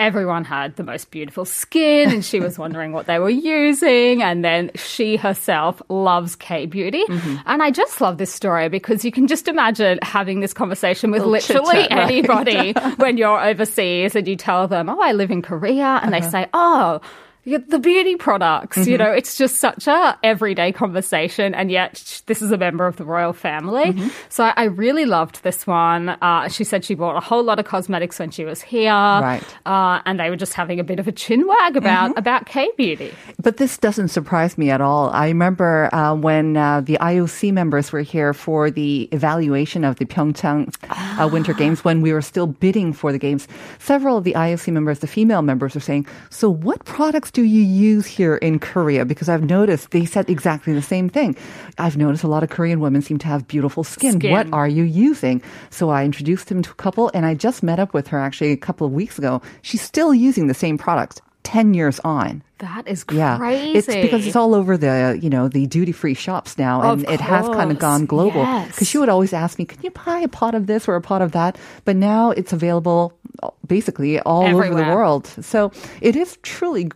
Everyone 0.02 0.44
had 0.44 0.74
the 0.76 0.82
most 0.82 1.10
beautiful 1.10 1.44
skin 1.44 2.10
and 2.10 2.24
she 2.24 2.40
was 2.40 2.58
wondering 2.58 2.92
what 2.92 3.06
they 3.06 3.18
were 3.18 3.30
using. 3.30 4.22
And 4.22 4.44
then 4.44 4.70
she 4.74 5.16
herself 5.16 5.80
loves 5.88 6.34
K 6.36 6.66
beauty. 6.66 7.04
Mm-hmm. 7.08 7.36
And 7.46 7.62
I 7.62 7.70
just 7.70 8.00
love 8.00 8.18
this 8.18 8.32
story 8.32 8.68
because 8.68 9.04
you 9.04 9.12
can 9.12 9.26
just 9.28 9.46
imagine 9.48 9.98
having 10.02 10.40
this 10.40 10.52
conversation 10.52 11.10
with 11.10 11.22
literally 11.22 11.82
chit-chat, 11.82 11.98
right? 11.98 12.10
anybody 12.10 12.72
when 12.96 13.16
you're 13.16 13.40
overseas 13.40 14.16
and 14.16 14.26
you 14.26 14.36
tell 14.36 14.66
them, 14.68 14.88
Oh, 14.88 15.00
I 15.00 15.12
live 15.12 15.30
in 15.30 15.42
Korea. 15.42 16.00
And 16.02 16.12
Uh-huh. 16.14 16.20
they 16.24 16.28
say, 16.30 16.46
Oh, 16.52 17.00
the 17.44 17.78
beauty 17.78 18.16
products, 18.16 18.78
Mm-hmm. 18.78 18.90
you 18.90 18.98
know, 18.98 19.10
it's 19.10 19.36
just 19.36 19.56
such 19.56 19.86
a 19.86 20.16
everyday 20.22 20.70
conversation, 20.72 21.54
and 21.54 21.70
yet 21.70 22.22
this 22.26 22.40
is 22.40 22.50
a 22.52 22.56
member 22.56 22.86
of 22.86 22.96
the 22.96 23.04
royal 23.04 23.32
family. 23.32 23.92
Mm-hmm. 23.92 24.08
So 24.28 24.44
I, 24.44 24.64
really 24.64 25.04
loved 25.04 25.42
this 25.42 25.66
one. 25.66 26.10
Uh, 26.10 26.48
she 26.48 26.64
said 26.64 26.84
she 26.84 26.94
bought 26.94 27.16
a 27.16 27.20
whole 27.20 27.42
lot 27.42 27.58
of 27.58 27.66
cosmetics 27.66 28.18
when 28.18 28.30
she 28.30 28.44
was 28.44 28.62
here, 28.62 28.90
Right. 28.92 29.42
Uh, 29.66 30.00
and 30.06 30.18
they 30.20 30.30
were 30.30 30.36
just 30.36 30.54
having 30.54 30.78
a 30.80 30.84
bit 30.84 30.98
of 31.00 31.08
a 31.08 31.12
chin 31.12 31.46
wag 31.46 31.76
about 31.76 32.10
Mm-hmm. 32.10 32.18
about 32.18 32.46
K 32.46 32.70
beauty. 32.76 33.12
But 33.42 33.56
this 33.56 33.76
doesn't 33.76 34.08
surprise 34.08 34.56
me 34.56 34.70
at 34.70 34.80
all. 34.80 35.10
I 35.10 35.26
remember 35.28 35.92
uh, 35.94 36.14
when 36.14 36.56
uh, 36.56 36.80
the 36.80 36.96
IOC 37.00 37.52
members 37.52 37.90
were 37.92 38.02
here 38.02 38.32
for 38.32 38.70
the 38.70 39.08
evaluation 39.12 39.84
of 39.84 39.96
the 39.96 40.04
Pyeongchang 40.06 40.72
uh, 40.90 41.28
Winter 41.28 41.52
Games, 41.54 41.84
when 41.84 42.00
we 42.02 42.12
were 42.12 42.22
still 42.22 42.46
bidding 42.46 42.92
for 42.92 43.10
the 43.12 43.18
games, 43.18 43.48
several 43.78 44.16
of 44.18 44.24
the 44.24 44.34
IOC 44.34 44.72
members, 44.72 45.00
the 45.00 45.06
female 45.06 45.42
members, 45.42 45.74
were 45.74 45.80
saying, 45.80 46.06
So, 46.30 46.48
what 46.48 46.84
products 46.84 47.31
do 47.32 47.42
you 47.42 47.62
use 47.62 48.06
here 48.06 48.36
in 48.36 48.58
Korea? 48.58 49.04
Because 49.04 49.28
I've 49.28 49.44
noticed 49.44 49.90
they 49.90 50.04
said 50.04 50.28
exactly 50.28 50.72
the 50.74 50.82
same 50.82 51.08
thing. 51.08 51.36
I've 51.78 51.96
noticed 51.96 52.24
a 52.24 52.28
lot 52.28 52.42
of 52.42 52.50
Korean 52.50 52.80
women 52.80 53.00
seem 53.02 53.18
to 53.18 53.26
have 53.26 53.48
beautiful 53.48 53.84
skin. 53.84 54.14
Skin. 54.20 54.32
What 54.32 54.52
are 54.52 54.68
you 54.68 54.82
using? 54.84 55.42
So, 55.70 55.90
I 55.90 56.04
introduced 56.04 56.50
him 56.50 56.62
to 56.62 56.70
a 56.70 56.74
couple, 56.74 57.10
and 57.14 57.24
I 57.24 57.34
just 57.34 57.62
met 57.62 57.78
up 57.78 57.94
with 57.94 58.08
her 58.08 58.18
actually 58.18 58.52
a 58.52 58.56
couple 58.56 58.86
of 58.86 58.92
weeks 58.92 59.18
ago. 59.18 59.40
She's 59.62 59.80
still 59.82 60.12
using 60.14 60.46
the 60.46 60.54
same 60.54 60.76
products 60.78 61.20
10 61.44 61.74
years 61.74 61.98
on. 62.04 62.42
That 62.58 62.86
is 62.86 63.04
Yeah, 63.10 63.38
crazy. 63.38 63.76
it's 63.78 63.86
because 63.88 64.24
it's 64.26 64.36
all 64.36 64.54
over 64.54 64.76
the 64.76 65.18
you 65.20 65.28
know 65.28 65.48
the 65.48 65.66
duty 65.66 65.90
free 65.90 66.14
shops 66.14 66.56
now, 66.56 66.92
and 66.92 67.02
it 67.10 67.20
has 67.20 67.48
kind 67.48 67.72
of 67.72 67.78
gone 67.80 68.06
global. 68.06 68.42
yes. 68.42 68.68
Because 68.68 68.88
she 68.88 68.98
would 68.98 69.08
always 69.08 69.32
ask 69.32 69.58
me, 69.58 69.64
"Can 69.64 69.80
you 69.82 69.90
buy 69.90 70.20
a 70.20 70.28
pot 70.28 70.54
of 70.54 70.68
this 70.68 70.86
or 70.86 70.94
a 70.94 71.00
pot 71.00 71.22
of 71.22 71.32
that?" 71.32 71.58
But 71.84 71.96
now 71.96 72.30
it's 72.30 72.52
available 72.52 73.14
basically 73.66 74.20
all 74.20 74.44
over 74.44 74.68
the 74.68 74.84
world. 74.94 75.26
So 75.40 75.72
it 76.00 76.14
is 76.14 76.38
truly 76.44 76.90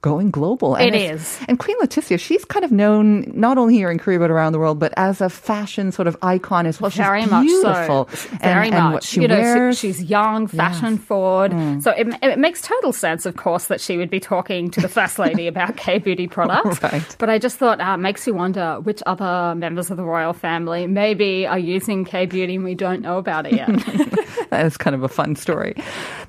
going 0.00 0.30
global. 0.30 0.76
And 0.76 0.94
it's- 0.94 1.40
And 1.48 1.58
Queen 1.58 1.76
Letizia, 1.80 2.20
she's 2.20 2.44
kind 2.44 2.64
of 2.64 2.70
known 2.70 3.32
not 3.34 3.58
only 3.58 3.74
here 3.74 3.90
in 3.90 3.98
Korea 3.98 4.20
but 4.20 4.30
around 4.30 4.52
the 4.52 4.58
world, 4.60 4.78
but 4.78 4.92
as 4.96 5.20
a 5.20 5.28
fashion 5.28 5.90
sort 5.90 6.06
of 6.06 6.16
icon 6.22 6.66
as 6.66 6.80
well. 6.80 6.90
She's 6.90 6.98
Very 6.98 7.26
much 7.26 7.46
beautiful. 7.46 8.08
so. 8.12 8.28
Very 8.40 8.68
and 8.68 8.74
much. 8.76 8.92
what 8.92 9.02
she 9.02 9.22
you 9.22 9.28
know, 9.28 9.72
she- 9.72 9.88
she's 9.88 10.04
young, 10.04 10.46
fashion 10.46 10.98
forward. 10.98 11.50
Mm. 11.50 11.82
So 11.82 11.90
it, 11.90 12.06
it 12.22 12.38
makes 12.38 12.62
total 12.62 12.92
sense, 12.92 13.26
of 13.26 13.34
course, 13.36 13.66
that 13.66 13.80
she 13.80 13.96
would 13.96 14.08
be 14.10 14.20
talking 14.20 14.70
to 14.70 14.80
the 14.80 14.88
first 14.88 15.18
lady 15.18 15.46
about 15.52 15.76
K 15.76 15.98
beauty 15.98 16.28
products. 16.28 16.78
Right. 16.88 17.16
But 17.18 17.28
I 17.28 17.38
just 17.38 17.56
thought 17.58 17.80
uh, 17.80 17.94
it 17.94 17.96
makes 17.98 18.24
you 18.26 18.34
wonder 18.34 18.78
which 18.80 19.02
other 19.04 19.54
members 19.56 19.90
of 19.90 19.96
the 19.96 20.04
royal 20.04 20.32
family 20.32 20.86
maybe 20.86 21.44
are 21.46 21.58
using 21.58 22.04
K 22.04 22.24
beauty 22.26 22.54
and 22.54 22.62
we 22.64 22.74
don't 22.76 23.02
know 23.02 23.18
about 23.18 23.46
it 23.46 23.54
yet. 23.54 23.68
that 24.50 24.64
is 24.64 24.76
kind 24.76 24.94
of 24.94 25.02
a 25.02 25.08
fun 25.08 25.34
story. 25.34 25.74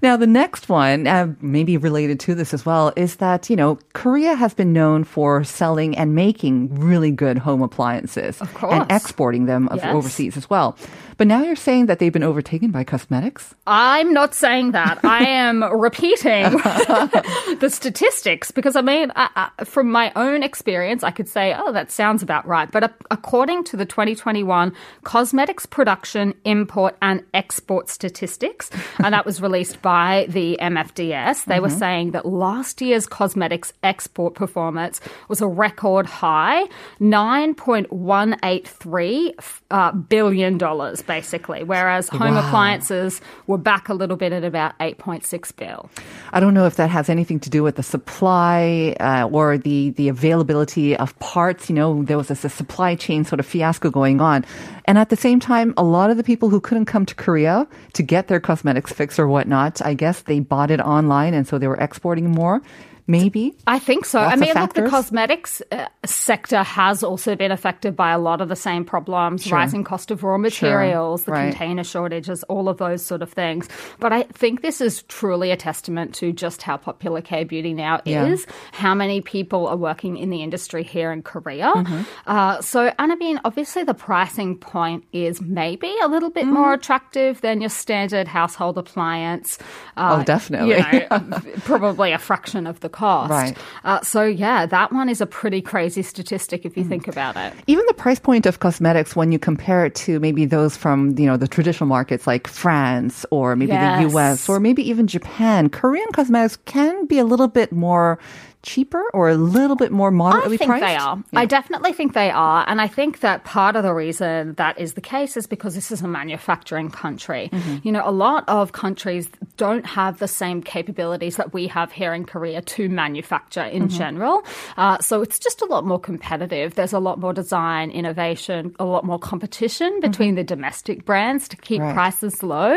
Now, 0.02 0.18
the 0.18 0.28
next 0.28 0.70
one, 0.70 1.06
uh, 1.08 1.28
maybe 1.42 1.78
related 1.78 2.20
to 2.22 2.36
this 2.36 2.54
as 2.54 2.66
well, 2.66 2.92
is 2.96 3.18
that, 3.18 3.50
you 3.50 3.56
know, 3.60 3.80
Korea 3.94 4.36
has 4.36 4.54
been 4.54 4.74
known 4.74 5.04
for 5.04 5.44
selling 5.44 5.98
and 5.98 6.16
making 6.16 6.74
really 6.80 7.12
good 7.12 7.38
home 7.38 7.62
appliances. 7.62 8.42
Of 8.42 8.54
course. 8.54 8.74
And 8.74 8.92
exporting 8.92 9.46
them 9.46 9.70
Yes. 9.74 9.86
overseas 9.96 10.38
as 10.38 10.50
well. 10.50 10.78
But 11.20 11.28
now 11.28 11.44
you're 11.44 11.58
saying 11.58 11.88
that 11.88 12.00
they've 12.00 12.14
been 12.14 12.24
overtaken 12.24 12.72
by 12.72 12.86
cosmetics? 12.86 13.54
I'm 13.68 14.14
not 14.14 14.34
saying 14.34 14.72
that. 14.72 15.00
I 15.04 15.26
am 15.28 15.64
repeating 15.64 16.44
the 17.60 17.70
statistics 17.70 18.52
because 18.52 18.78
I 18.78 18.82
mean, 18.82 19.12
I, 19.18 19.50
I, 19.60 19.66
from 19.66 19.92
my 19.92 20.14
own 20.16 20.44
experience, 20.44 21.04
I 21.04 21.12
could 21.12 21.28
say, 21.28 21.54
oh, 21.58 21.74
that 21.74 21.92
sounds 21.92 22.24
about 22.24 22.48
right. 22.48 22.72
But 22.72 22.96
according 23.12 23.66
to 23.66 23.76
the 23.76 23.86
2021 23.86 24.74
Cosmetics 25.04 25.66
Production, 25.66 26.34
Import 26.46 26.96
and 27.02 27.22
Export 27.34 27.90
Statistics, 27.90 28.70
and 29.00 29.14
that 29.14 29.26
was 29.26 29.42
released 29.42 29.82
by 29.82 30.26
the 30.30 30.58
MFDS, 30.62 31.44
they 31.46 31.60
were 31.60 31.68
mm-hmm. 31.68 31.80
saying 31.80 32.12
that 32.12 32.26
last 32.26 32.80
year's 32.80 33.06
cosmetics 33.06 33.49
export 33.84 34.36
performance 34.36 35.02
was 35.28 35.42
a 35.42 35.48
record 35.48 36.06
high, 36.06 36.64
$9.183 37.02 39.34
uh, 39.72 39.92
billion 39.92 40.58
dollars, 40.58 41.02
basically, 41.02 41.64
whereas 41.64 42.10
home 42.10 42.36
Wow. 42.36 42.48
appliances 42.48 43.22
were 43.48 43.58
back 43.58 43.90
a 43.90 43.94
little 43.94 44.18
bit 44.18 44.32
at 44.34 44.44
about 44.44 44.78
8.6 44.80 45.56
bill. 45.56 45.90
I 46.34 46.40
don't 46.40 46.54
know 46.54 46.66
if 46.66 46.76
that 46.76 46.90
has 46.90 47.10
anything 47.10 47.40
to 47.42 47.50
do 47.50 47.64
with 47.64 47.76
the 47.76 47.84
supply 47.84 48.96
uh, 49.00 49.28
or 49.32 49.58
the, 49.58 49.92
the 49.92 50.10
availability 50.10 50.96
of 50.98 51.18
parts. 51.20 51.70
You 51.70 51.76
know, 51.76 52.04
there 52.04 52.18
was 52.18 52.28
this 52.28 52.44
a 52.46 52.50
supply 52.50 52.96
chain 52.96 53.26
sort 53.26 53.40
of 53.40 53.46
fiasco 53.46 53.90
going 53.90 54.22
on. 54.22 54.46
And 54.86 54.98
at 54.98 55.10
the 55.10 55.16
same 55.16 55.40
time, 55.40 55.74
a 55.78 55.84
lot 55.84 56.10
of 56.10 56.18
the 56.18 56.24
people 56.24 56.50
who 56.50 56.60
couldn't 56.60 56.86
come 56.86 57.06
to 57.06 57.16
Korea 57.16 57.68
to 57.94 58.04
get 58.04 58.28
their 58.28 58.40
cosmetics 58.40 58.92
fix 58.92 59.20
or 59.20 59.28
whatnot, 59.28 59.82
I 59.86 59.94
guess 59.94 60.22
they 60.24 60.40
bought 60.40 60.72
it 60.72 60.80
online 60.80 61.34
and 61.34 61.48
so 61.48 61.58
they 61.58 61.68
were 61.68 61.78
exporting 61.78 62.32
more. 62.32 62.62
Maybe. 63.10 63.56
I 63.68 63.80
think 63.80 64.06
so. 64.06 64.20
Lots 64.22 64.34
I 64.34 64.36
mean, 64.38 64.54
look, 64.54 64.74
the 64.76 64.88
cosmetics 64.88 65.62
uh, 65.72 65.88
sector 66.06 66.62
has 66.64 67.04
also 67.04 67.36
been 67.36 67.52
affected 67.52 67.96
by 67.96 68.12
a 68.12 68.20
lot 68.20 68.40
of 68.40 68.50
the 68.50 68.56
same 68.56 68.86
problems 68.86 69.44
Sure. 69.44 69.58
rising 69.58 69.84
cost 69.84 70.12
of 70.12 70.24
raw 70.24 70.38
materials, 70.38 71.24
the 71.24 71.32
Right. 71.32 71.50
container 71.50 71.84
shortages, 71.84 72.44
all 72.44 72.70
of 72.70 72.78
those 72.78 73.04
sort 73.04 73.22
of 73.24 73.32
things. 73.34 73.68
But 74.00 74.14
I 74.14 74.24
think 74.24 74.62
this 74.62 74.80
is 74.80 75.02
truly 75.04 75.50
a 75.52 75.58
testament 75.58 76.14
to 76.16 76.32
just 76.32 76.62
how 76.62 76.78
popular 76.78 77.22
K 77.22 77.44
beauty 77.44 77.74
now 77.74 78.00
Yeah. 78.06 78.26
is, 78.28 78.46
how 78.74 78.94
many 78.94 79.22
people 79.22 79.66
are 79.68 79.76
working 79.78 80.16
in 80.16 80.30
the 80.30 80.44
industry 80.44 80.84
here 80.84 81.12
in 81.12 81.24
Korea. 81.24 81.74
Mm-hmm. 81.76 82.02
Uh, 82.28 82.62
so, 82.62 82.94
and 83.00 83.12
I 83.12 83.16
mean, 83.16 83.42
obviously, 83.44 83.84
the 83.84 83.96
pricing 83.96 84.56
point 84.56 85.04
is 85.14 85.42
maybe 85.42 85.92
a 86.04 86.08
little 86.08 86.30
bit 86.30 86.46
Mm-hmm. 86.46 86.54
more 86.54 86.74
attractive 86.74 87.42
than 87.42 87.60
your 87.60 87.70
standard 87.72 88.28
household 88.28 88.78
appliance. 88.78 89.58
Uh, 89.98 90.18
Oh, 90.20 90.24
definitely. 90.24 90.76
You 90.78 91.08
know, 91.10 91.42
probably 91.66 92.12
a 92.14 92.18
fraction 92.20 92.68
of 92.68 92.80
the 92.82 92.90
cost. 93.00 93.32
Right. 93.32 93.56
Uh, 93.84 94.02
so 94.02 94.22
yeah, 94.24 94.66
that 94.76 94.92
one 94.92 95.08
is 95.10 95.22
a 95.22 95.26
pretty 95.40 95.62
crazy 95.72 96.02
statistic 96.04 96.66
if 96.68 96.76
you 96.78 96.84
Mm. 96.84 96.90
think 96.94 97.06
about 97.08 97.36
it. 97.46 97.54
Even 97.68 97.84
the 97.88 97.94
price 98.06 98.20
point 98.20 98.46
of 98.50 98.60
cosmetics, 98.60 99.16
when 99.16 99.32
you 99.34 99.40
compare 99.40 99.86
it 99.88 99.94
to 100.06 100.20
maybe 100.20 100.44
those 100.56 100.74
from 100.84 100.98
you 101.22 101.28
know 101.30 101.38
the 101.38 101.48
traditional 101.48 101.88
markets 101.88 102.26
like 102.28 102.46
France 102.64 103.26
or 103.32 103.56
maybe 103.56 103.72
the 103.74 104.02
U.S. 104.12 104.50
or 104.50 104.60
maybe 104.60 104.82
even 104.92 105.08
Japan, 105.08 105.70
Korean 105.70 106.10
cosmetics 106.14 106.58
can 106.66 107.06
be 107.08 107.18
a 107.20 107.28
little 107.32 107.48
bit 107.48 107.72
more 107.72 108.18
cheaper 108.62 109.02
or 109.14 109.30
a 109.30 109.36
little 109.40 109.78
bit 109.84 109.92
more 109.92 110.10
I 110.10 110.12
moderately 110.12 110.58
think 110.58 110.70
priced. 110.70 110.84
they 110.86 110.96
are. 110.98 111.16
Yeah. 111.32 111.40
I 111.40 111.46
definitely 111.46 111.94
think 111.94 112.12
they 112.14 112.30
are. 112.30 112.66
And 112.68 112.82
I 112.82 112.88
think 112.88 113.22
that 113.22 113.46
part 113.46 113.78
of 113.78 113.84
the 113.88 113.94
reason 113.94 114.54
that 114.56 114.78
is 114.84 114.94
the 115.00 115.02
case 115.16 115.38
is 115.40 115.48
because 115.48 115.76
this 115.76 115.92
is 115.96 116.02
a 116.02 116.08
manufacturing 116.08 116.92
country. 116.92 117.50
Mm-hmm. 117.54 117.88
You 117.88 117.92
know, 117.96 118.04
a 118.04 118.12
lot 118.12 118.44
of 118.50 118.74
countries 118.74 119.30
don't 119.60 119.86
have 119.86 120.14
the 120.24 120.28
same 120.42 120.64
capabilities 120.64 121.36
that 121.36 121.52
we 121.54 121.68
have 121.68 121.92
here 121.92 122.14
in 122.18 122.24
Korea 122.26 122.62
to 122.76 122.88
manufacture 123.04 123.68
in 123.78 123.84
Mm-hmm. 123.90 123.98
general. 124.04 124.36
Uh, 124.78 124.98
so 125.00 125.22
it's 125.26 125.40
just 125.40 125.62
a 125.62 125.66
lot 125.74 125.84
more 125.92 126.00
competitive. 126.00 126.68
There's 126.80 126.94
a 126.94 127.00
lot 127.08 127.18
more 127.20 127.34
design, 127.34 127.92
innovation, 127.92 128.62
a 128.80 128.86
lot 128.96 129.04
more 129.04 129.20
competition 129.20 130.00
between 130.08 130.34
the 130.40 130.44
domestic 130.56 130.98
brands 131.10 131.44
to 131.52 131.58
keep 131.58 131.80
Mm-hmm. 131.82 131.96
Right. 131.98 132.14
Mm-hmm. 132.14 132.30
prices 132.30 132.36
low. 132.44 132.74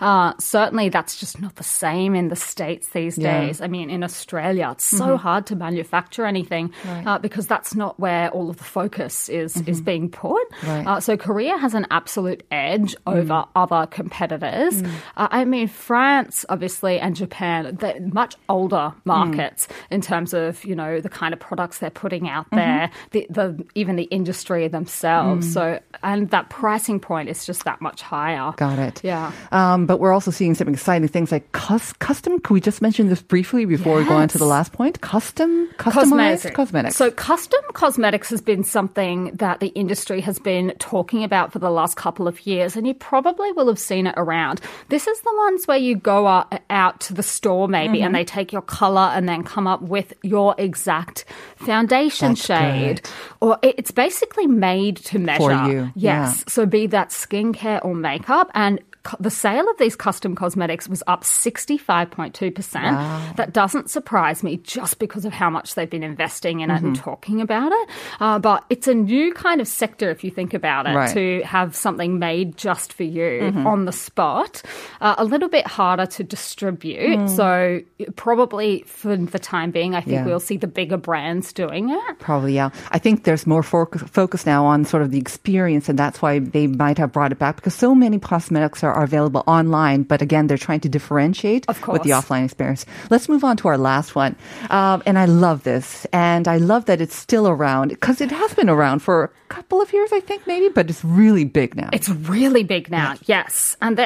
Uh, 0.00 0.32
certainly, 0.38 0.86
that's 0.96 1.14
just 1.22 1.40
not 1.44 1.54
the 1.62 1.68
same 1.84 2.14
in 2.20 2.26
the 2.34 2.36
States 2.52 2.84
these 2.90 3.16
Yeah. 3.18 3.24
Mm-hmm. 3.34 3.46
days. 3.46 3.56
I 3.66 3.68
mean, 3.76 3.88
in 3.96 4.02
Australia, 4.10 4.66
it's 4.74 4.84
so 5.02 5.16
hard 5.26 5.42
to 5.50 5.54
manufacture 5.66 6.24
anything 6.34 6.66
uh, 7.08 7.18
because 7.26 7.46
that's 7.52 7.72
not 7.82 7.92
where 8.04 8.26
all 8.36 8.48
of 8.52 8.56
the 8.62 8.68
focus 8.78 9.28
is 9.42 9.52
is 9.72 9.80
being 9.90 10.06
put. 10.10 10.44
Mm-hmm. 10.50 10.70
Right. 10.70 10.84
Mm. 10.86 10.90
Uh, 10.90 11.00
so 11.06 11.12
Korea 11.28 11.54
has 11.64 11.72
an 11.80 11.86
absolute 12.00 12.40
edge 12.50 12.92
over 13.06 13.38
other 13.62 13.82
competitors. 13.98 14.74
Uh, 15.20 15.28
I 15.38 15.40
mean, 15.52 15.68
France, 15.68 16.23
obviously, 16.48 16.98
and 17.00 17.14
Japan, 17.16 17.76
they're 17.80 18.00
much 18.00 18.36
older 18.48 18.92
Mm. 18.94 19.06
markets 19.06 19.68
in 19.90 20.00
terms 20.00 20.32
of 20.34 20.64
you 20.64 20.74
know 20.74 21.00
the 21.00 21.08
kind 21.08 21.32
of 21.34 21.40
products 21.40 21.78
they're 21.78 21.90
putting 21.90 22.28
out 22.28 22.46
Mm-hmm. 22.50 22.56
there, 22.56 22.90
the, 23.12 23.26
the 23.30 23.64
even 23.74 23.96
the 23.96 24.04
industry 24.04 24.68
themselves. 24.68 25.46
Mm. 25.48 25.52
So 25.52 25.80
and 26.02 26.30
that 26.30 26.50
pricing 26.50 27.00
point 27.00 27.28
is 27.28 27.46
just 27.46 27.64
that 27.64 27.80
much 27.80 28.02
higher. 28.02 28.52
Got 28.56 28.78
it. 28.78 29.00
Yeah. 29.04 29.32
Um, 29.52 29.86
but 29.86 29.98
we're 30.00 30.12
also 30.12 30.30
seeing 30.30 30.54
some 30.54 30.68
exciting 30.68 31.08
things 31.08 31.32
like 31.32 31.50
cus- 31.52 31.92
custom. 31.94 32.38
Could 32.40 32.54
we 32.54 32.60
just 32.60 32.80
mention 32.82 33.08
this 33.08 33.22
briefly 33.22 33.64
before 33.64 33.96
we 33.96 34.04
go 34.04 34.14
on 34.14 34.28
to 34.28 34.38
the 34.38 34.44
last 34.46 34.72
point? 34.72 35.00
Custom, 35.00 35.68
customized 35.78 36.52
cosmetics. 36.54 36.96
So, 36.96 37.10
custom 37.10 37.60
cosmetics 37.72 38.30
has 38.30 38.40
been 38.40 38.62
something 38.64 39.30
that 39.34 39.60
the 39.60 39.68
industry 39.68 40.20
has 40.20 40.38
been 40.38 40.72
talking 40.78 41.24
about 41.24 41.52
for 41.52 41.58
the 41.58 41.70
last 41.70 41.96
couple 41.96 42.28
of 42.28 42.46
years, 42.46 42.76
and 42.76 42.86
you 42.86 42.94
probably 42.94 43.50
will 43.52 43.66
have 43.68 43.78
seen 43.78 44.06
it 44.06 44.14
around. 44.16 44.60
This 44.88 45.06
is 45.06 45.20
the 45.20 45.34
ones 45.36 45.66
where 45.66 45.78
you 45.78 45.96
go 45.96 46.13
out, 46.26 46.60
out 46.70 47.00
to 47.00 47.14
the 47.14 47.22
store, 47.22 47.68
maybe, 47.68 47.98
Mm-hmm. 47.98 48.06
and 48.06 48.14
they 48.14 48.24
take 48.24 48.52
your 48.52 48.62
color 48.62 49.10
and 49.14 49.28
then 49.28 49.42
come 49.42 49.66
up 49.66 49.82
with 49.82 50.12
your 50.22 50.54
exact 50.58 51.24
foundation 51.56 52.28
That's 52.30 52.44
shade. 52.46 53.02
good. 53.02 53.10
Or 53.40 53.58
it- 53.62 53.74
it's 53.78 53.90
basically 53.90 54.46
made 54.46 54.96
to 55.10 55.18
measure. 55.18 55.66
you, 55.68 55.92
Yes. 55.94 56.44
So, 56.48 56.66
be 56.66 56.86
that 56.88 57.10
skincare 57.10 57.84
or 57.84 57.94
makeup, 57.94 58.50
and 58.54 58.78
the 59.20 59.30
sale 59.30 59.68
of 59.68 59.76
these 59.78 59.96
custom 59.96 60.34
cosmetics 60.34 60.88
was 60.88 61.02
up 61.06 61.24
65.2%. 61.24 63.36
That 63.36 63.52
doesn't 63.52 63.90
surprise 63.90 64.42
me 64.42 64.58
just 64.58 64.98
because 64.98 65.24
of 65.24 65.32
how 65.32 65.50
much 65.50 65.74
they've 65.74 65.88
been 65.90 66.02
investing 66.02 66.60
in 66.60 66.70
it 66.70 66.82
and 66.82 66.94
Mm-hmm. 66.94 67.02
talking 67.02 67.40
about 67.40 67.72
it. 67.72 67.88
Uh, 68.20 68.38
but 68.38 68.64
it's 68.70 68.88
a 68.88 68.94
new 68.94 69.32
kind 69.34 69.60
of 69.60 69.68
sector, 69.68 70.10
if 70.10 70.22
you 70.24 70.30
think 70.30 70.54
about 70.54 70.86
it, 70.86 70.94
Right. 70.94 71.08
Mm-hmm. 71.14 71.40
to 71.40 71.46
have 71.46 71.76
something 71.76 72.18
made 72.18 72.56
just 72.56 72.92
for 72.92 73.02
you 73.04 73.52
on 73.66 73.84
the 73.84 73.92
spot. 73.92 74.62
Uh, 75.00 75.14
a 75.18 75.24
little 75.24 75.48
bit 75.48 75.66
harder 75.66 76.06
to 76.06 76.24
distribute. 76.24 77.28
So, 77.28 77.80
probably 78.16 78.82
for 78.86 79.16
the 79.16 79.38
time 79.38 79.70
being, 79.70 79.94
I 79.94 80.00
think 80.00 80.04
Mm. 80.04 80.14
Yeah. 80.14 80.26
we'll 80.26 80.38
see 80.40 80.56
the 80.58 80.66
bigger 80.68 80.96
brands 80.96 81.52
doing 81.52 81.90
it. 81.90 82.18
Probably, 82.20 82.54
yeah. 82.54 82.70
I 82.92 82.98
think 82.98 83.24
there's 83.24 83.46
more 83.46 83.62
focus, 83.64 84.02
focus 84.02 84.46
now 84.46 84.64
on 84.66 84.84
sort 84.84 85.02
of 85.02 85.10
the 85.10 85.18
experience, 85.18 85.88
and 85.88 85.98
that's 85.98 86.22
why 86.22 86.38
they 86.38 86.66
might 86.68 86.98
have 86.98 87.10
brought 87.10 87.32
it 87.32 87.38
back 87.38 87.56
because 87.56 87.74
so 87.74 87.94
many 87.96 88.18
cosmetics 88.20 88.84
are, 88.84 88.92
are 88.94 89.04
available 89.04 89.42
online. 89.46 90.02
But 90.04 90.22
again, 90.22 90.46
they're 90.46 90.58
trying 90.58 90.80
to 90.80 90.88
differentiate 90.88 91.66
with 91.68 91.76
the 92.02 92.10
offline 92.10 92.44
experience. 92.44 92.86
Let's 93.10 93.28
move 93.28 93.44
on 93.44 93.56
to 93.58 93.68
our 93.68 93.78
last 93.78 94.14
one. 94.14 94.36
Um, 94.70 95.02
and 95.06 95.18
I 95.18 95.26
love 95.26 95.64
this, 95.64 96.06
and 96.12 96.46
I 96.48 96.56
love 96.58 96.86
that 96.86 97.00
it's 97.00 97.14
still 97.16 97.48
around 97.48 97.88
because 97.90 98.20
it 98.20 98.30
has 98.30 98.54
been 98.54 98.68
around 98.70 99.00
for 99.00 99.24
a 99.24 99.30
couple 99.54 99.80
of 99.82 99.92
years, 99.92 100.10
I 100.12 100.20
think, 100.20 100.46
maybe, 100.46 100.68
but 100.68 100.88
it's 100.90 101.04
really 101.04 101.44
big 101.44 101.76
now. 101.76 101.90
It's 101.92 102.08
really 102.08 102.64
big 102.64 102.90
now, 102.90 103.14
yes. 103.26 103.76
And 103.82 103.96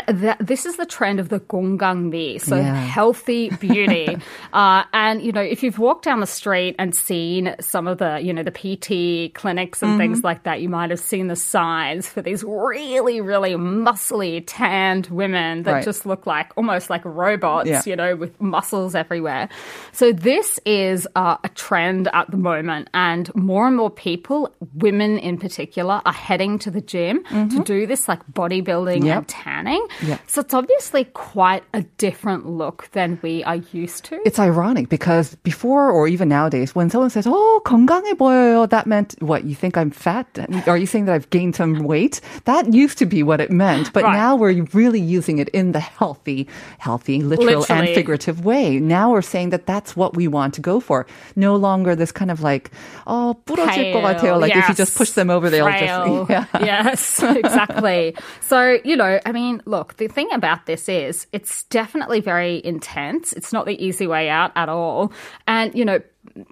this 0.40 0.66
is 0.66 0.76
the 0.76 0.86
trend 0.86 1.20
of 1.20 1.28
the 1.28 1.40
gonggangmi, 1.40 2.40
so 2.40 2.56
Yeah. 2.56 2.74
healthy 2.74 3.50
beauty. 3.50 4.18
uh, 4.52 4.84
and, 4.92 5.22
you 5.22 5.32
know, 5.32 5.40
if 5.40 5.62
you've 5.62 5.78
walked 5.78 6.04
down 6.04 6.20
the 6.20 6.26
street 6.26 6.74
and 6.78 6.94
seen 6.94 7.54
some 7.60 7.86
of 7.86 7.98
the, 7.98 8.20
you 8.20 8.32
know, 8.32 8.42
the 8.42 8.50
PT 8.52 9.32
clinics 9.34 9.82
and 9.82 9.88
Mm-hmm. 9.88 9.98
things 9.98 10.24
like 10.24 10.42
that, 10.42 10.60
you 10.60 10.68
might 10.68 10.90
have 10.90 11.00
seen 11.00 11.28
the 11.28 11.36
signs 11.36 12.06
for 12.08 12.20
these 12.20 12.44
really, 12.44 13.20
really 13.22 13.52
muscly, 13.54 14.44
tanned 14.77 15.07
women 15.07 15.63
that 15.63 15.73
Right. 15.73 15.83
just 15.83 16.05
look 16.05 16.25
like 16.27 16.47
almost 16.55 16.89
like 16.89 17.01
robots, 17.05 17.67
Yeah. 17.69 17.81
you 17.85 17.95
know, 17.95 18.15
with 18.15 18.33
muscles 18.39 18.93
everywhere. 18.93 19.49
So 19.91 20.11
this 20.13 20.59
is 20.65 21.07
uh, 21.15 21.37
a 21.43 21.49
trend 21.49 22.07
at 22.13 22.29
the 22.29 22.37
moment, 22.37 22.89
and 22.93 23.33
more 23.35 23.65
and 23.67 23.75
more 23.75 23.89
people, 23.89 24.53
women 24.75 25.17
in 25.17 25.37
particular, 25.37 26.01
are 26.05 26.13
heading 26.13 26.59
to 26.59 26.69
the 26.69 26.81
gym 26.81 27.23
to 27.49 27.59
do 27.65 27.85
this 27.87 28.07
like 28.07 28.21
bodybuilding 28.31 29.01
Mm-hmm. 29.03 29.07
Yep. 29.07 29.17
and 29.17 29.27
tanning. 29.27 29.83
Yeah. 30.05 30.17
So 30.27 30.41
it's 30.41 30.53
obviously 30.53 31.05
quite 31.13 31.63
a 31.73 31.81
different 31.97 32.45
look 32.45 32.89
than 32.91 33.17
we 33.21 33.43
are 33.45 33.57
used 33.73 34.05
to. 34.05 34.19
It's 34.25 34.37
ironic 34.39 34.89
because 34.89 35.35
before 35.43 35.89
or 35.89 36.07
even 36.07 36.29
nowadays, 36.29 36.75
when 36.75 36.89
someone 36.89 37.09
says, 37.09 37.25
"Oh, 37.27 37.61
건강해 37.65 38.13
보여요," 38.17 38.69
that 38.69 38.85
meant 38.85 39.15
what? 39.19 39.45
You 39.45 39.55
think 39.55 39.77
I'm 39.77 39.89
fat? 39.89 40.27
Are 40.67 40.77
you 40.77 40.85
saying 40.85 41.05
that 41.05 41.15
I've 41.15 41.29
gained 41.29 41.55
some 41.55 41.83
weight? 41.83 42.21
That 42.45 42.73
used 42.73 42.97
to 42.99 43.05
be 43.05 43.23
what 43.23 43.39
it 43.41 43.49
meant, 43.51 43.91
but 43.93 44.03
Right. 44.03 44.13
now 44.13 44.35
we're 44.35 44.51
really 44.73 44.99
using 44.99 45.39
it 45.39 45.47
in 45.49 45.71
the 45.71 45.79
healthy, 45.79 46.47
healthy, 46.79 47.21
literal 47.21 47.65
and 47.69 47.87
Literally. 47.87 47.95
figurative 47.95 48.43
way. 48.43 48.79
Now 48.79 49.11
we're 49.11 49.21
saying 49.21 49.49
that 49.51 49.65
that's 49.65 49.95
what 49.95 50.15
we 50.15 50.27
want 50.27 50.53
to 50.55 50.61
go 50.61 50.79
for. 50.79 51.05
No 51.35 51.55
longer 51.55 51.95
this 51.95 52.11
kind 52.11 52.31
of 52.31 52.41
like, 52.41 52.71
"Oh, 53.07 53.37
부러질 53.45 53.93
것 53.93 54.03
같아요." 54.03 54.21
Pale, 54.21 54.39
Like 54.39 54.51
if 54.51 54.67
you 54.67 54.75
yes. 54.75 54.77
just 54.77 54.97
push 54.97 55.11
them 55.11 55.29
over, 55.29 55.49
they'll 55.49 55.65
Frail. 55.65 56.25
just 56.27 56.29
yeah. 56.29 56.45
Yes, 56.59 57.23
exactly. 57.23 58.15
so, 58.41 58.79
you 58.83 58.95
know, 58.95 59.19
I 59.25 59.31
mean, 59.31 59.61
look, 59.65 59.97
the 59.97 60.07
thing 60.07 60.27
about 60.33 60.65
this 60.65 60.89
is 60.89 61.27
it's 61.31 61.63
definitely 61.69 62.19
very 62.19 62.61
intense. 62.63 63.33
It's 63.33 63.53
not 63.53 63.65
the 63.65 63.77
easy 63.83 64.07
way 64.07 64.29
out 64.29 64.51
at 64.55 64.69
all. 64.69 65.11
And, 65.47 65.73
you 65.75 65.85
know, 65.85 65.99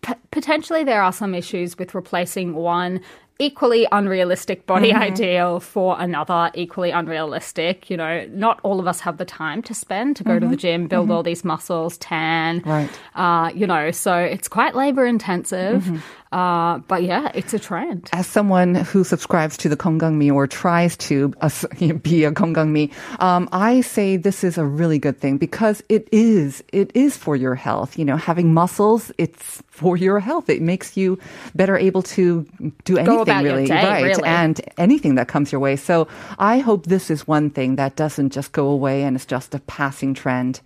p- 0.04 0.14
potentially 0.32 0.84
there 0.84 1.02
are 1.02 1.12
some 1.14 1.34
issues 1.34 1.78
with 1.78 1.96
replacing 1.96 2.54
one 2.54 3.02
equally 3.39 3.87
unrealistic 3.93 4.67
body 4.67 4.93
Mm-hmm. 4.93 5.03
ideal 5.03 5.61
for 5.61 5.97
another 6.01 6.51
equally 6.55 6.91
unrealistic. 6.91 7.91
You 7.91 7.97
know, 7.97 8.27
not 8.31 8.61
all 8.63 8.81
of 8.81 8.87
us 8.87 9.01
have 9.01 9.19
the 9.19 9.25
time 9.25 9.63
to 9.63 9.75
spend 9.75 10.17
to 10.17 10.25
go 10.25 10.39
to 10.39 10.47
the 10.47 10.57
gym, 10.57 10.87
build 10.89 11.11
all 11.11 11.23
these 11.23 11.45
muscles, 11.45 11.99
tan. 11.99 12.61
Mm-hmm. 12.61 12.71
Right. 12.71 12.91
Uh, 13.15 13.51
you 13.55 13.67
know, 13.67 13.91
so 13.91 14.17
it's 14.17 14.49
quite 14.49 14.75
labor 14.75 15.05
intensive. 15.07 16.03
Uh, 16.33 16.79
but 16.89 17.03
yeah, 17.03 17.31
it's 17.35 17.55
a 17.55 17.59
trend. 17.59 18.11
As 18.13 18.27
someone 18.27 18.75
who 18.75 19.05
subscribes 19.05 19.57
to 19.59 19.69
the 19.69 19.77
konggangmi 19.77 20.33
or 20.33 20.47
tries 20.47 20.97
to 20.99 21.33
uh, 21.41 21.51
be 22.03 22.25
a 22.25 22.33
konggangmi, 22.33 22.93
um, 23.21 23.49
I 23.53 23.81
say 23.81 24.17
this 24.17 24.43
is 24.43 24.59
a 24.59 24.65
really 24.65 24.99
good 24.99 25.19
thing 25.19 25.39
because 25.39 25.83
it 25.89 26.09
is 26.13 26.65
it 26.73 26.91
is 26.95 27.17
for 27.17 27.37
your 27.37 27.55
health. 27.55 27.99
You 27.99 28.05
know, 28.05 28.17
having 28.17 28.53
muscles, 28.53 29.13
it's 29.19 29.63
for 29.71 29.97
your 29.97 30.19
health. 30.19 30.49
It 30.51 30.63
makes 30.63 30.97
you 30.97 31.19
better 31.55 31.77
able 31.77 32.03
to 32.03 32.47
do 32.85 32.99
anything 32.99 33.45
really, 33.45 33.67
day, 33.67 33.85
right? 33.85 34.03
Really. 34.03 34.25
And 34.25 34.61
anything 34.79 35.15
that 35.17 35.29
comes 35.29 35.53
your 35.53 35.61
way. 35.61 35.77
So 35.77 36.09
I 36.39 36.59
hope 36.59 36.87
this 36.87 37.11
is 37.11 37.27
one 37.27 37.51
thing 37.51 37.77
that 37.77 37.97
doesn't 37.97 38.31
just 38.31 38.53
go 38.53 38.69
away 38.69 39.05
and 39.05 39.17
it's 39.17 39.27
just 39.27 39.55
a 39.55 39.61
passing 39.61 40.15
trend. 40.15 40.61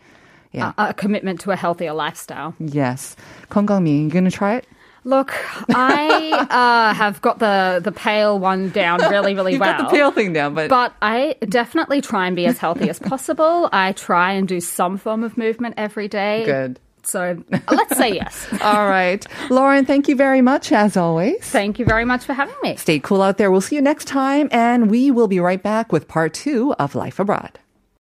Yeah. 0.53 0.73
A, 0.79 0.89
a 0.89 0.95
commitment 0.95 1.41
to 1.43 1.51
a 1.51 1.57
healthier 1.57 1.93
lifestyle. 1.93 2.55
Yes. 2.59 3.15
Konggangmi, 3.51 4.05
you 4.05 4.11
going 4.11 4.25
to 4.25 4.31
try 4.31 4.57
it? 4.57 4.67
Look, 5.05 5.33
I 5.71 6.31
uh, 6.51 6.95
have 6.95 7.21
got 7.23 7.39
the 7.39 7.81
the 7.83 7.93
pale 7.93 8.39
one 8.39 8.71
down 8.71 9.01
really, 9.01 9.35
really 9.35 9.53
You've 9.53 9.61
well. 9.61 9.79
got 9.79 9.91
the 9.91 9.97
pale 9.97 10.11
thing 10.13 10.33
down, 10.33 10.55
but, 10.55 10.69
But 10.69 10.95
I 11.01 11.37
definitely 11.49 12.01
try 12.01 12.27
and 12.27 12.37
be 12.37 12.47
as 12.47 12.59
healthy 12.59 12.91
as 12.91 12.99
possible. 12.99 13.69
I 13.73 13.93
try 13.93 14.33
and 14.33 14.47
do 14.47 14.61
some 14.61 14.99
form 14.99 15.25
of 15.25 15.39
movement 15.39 15.75
every 15.79 16.09
day. 16.09 16.45
good. 16.45 16.79
So 17.03 17.43
let's 17.71 17.97
say 17.97 18.13
yes. 18.15 18.47
All 18.63 18.87
right. 18.87 19.25
Lauren, 19.49 19.87
thank 19.87 20.07
you 20.09 20.17
very 20.17 20.43
much 20.43 20.71
as 20.71 20.99
always. 20.99 21.39
Thank 21.41 21.79
you 21.79 21.87
very 21.87 22.05
much 22.05 22.25
for 22.25 22.35
having 22.35 22.55
me. 22.63 22.77
Stay 22.77 22.99
cool 23.01 23.23
out 23.23 23.39
there. 23.39 23.51
We'll 23.51 23.63
see 23.63 23.77
you 23.77 23.81
next 23.83 24.05
time, 24.05 24.51
and 24.53 24.91
we 24.91 25.11
will 25.11 25.27
be 25.27 25.41
right 25.41 25.63
back 25.63 25.93
with 25.93 26.09
part 26.09 26.35
two 26.35 26.75
of 26.79 26.95
Life 26.95 27.19
Abroad. 27.19 27.59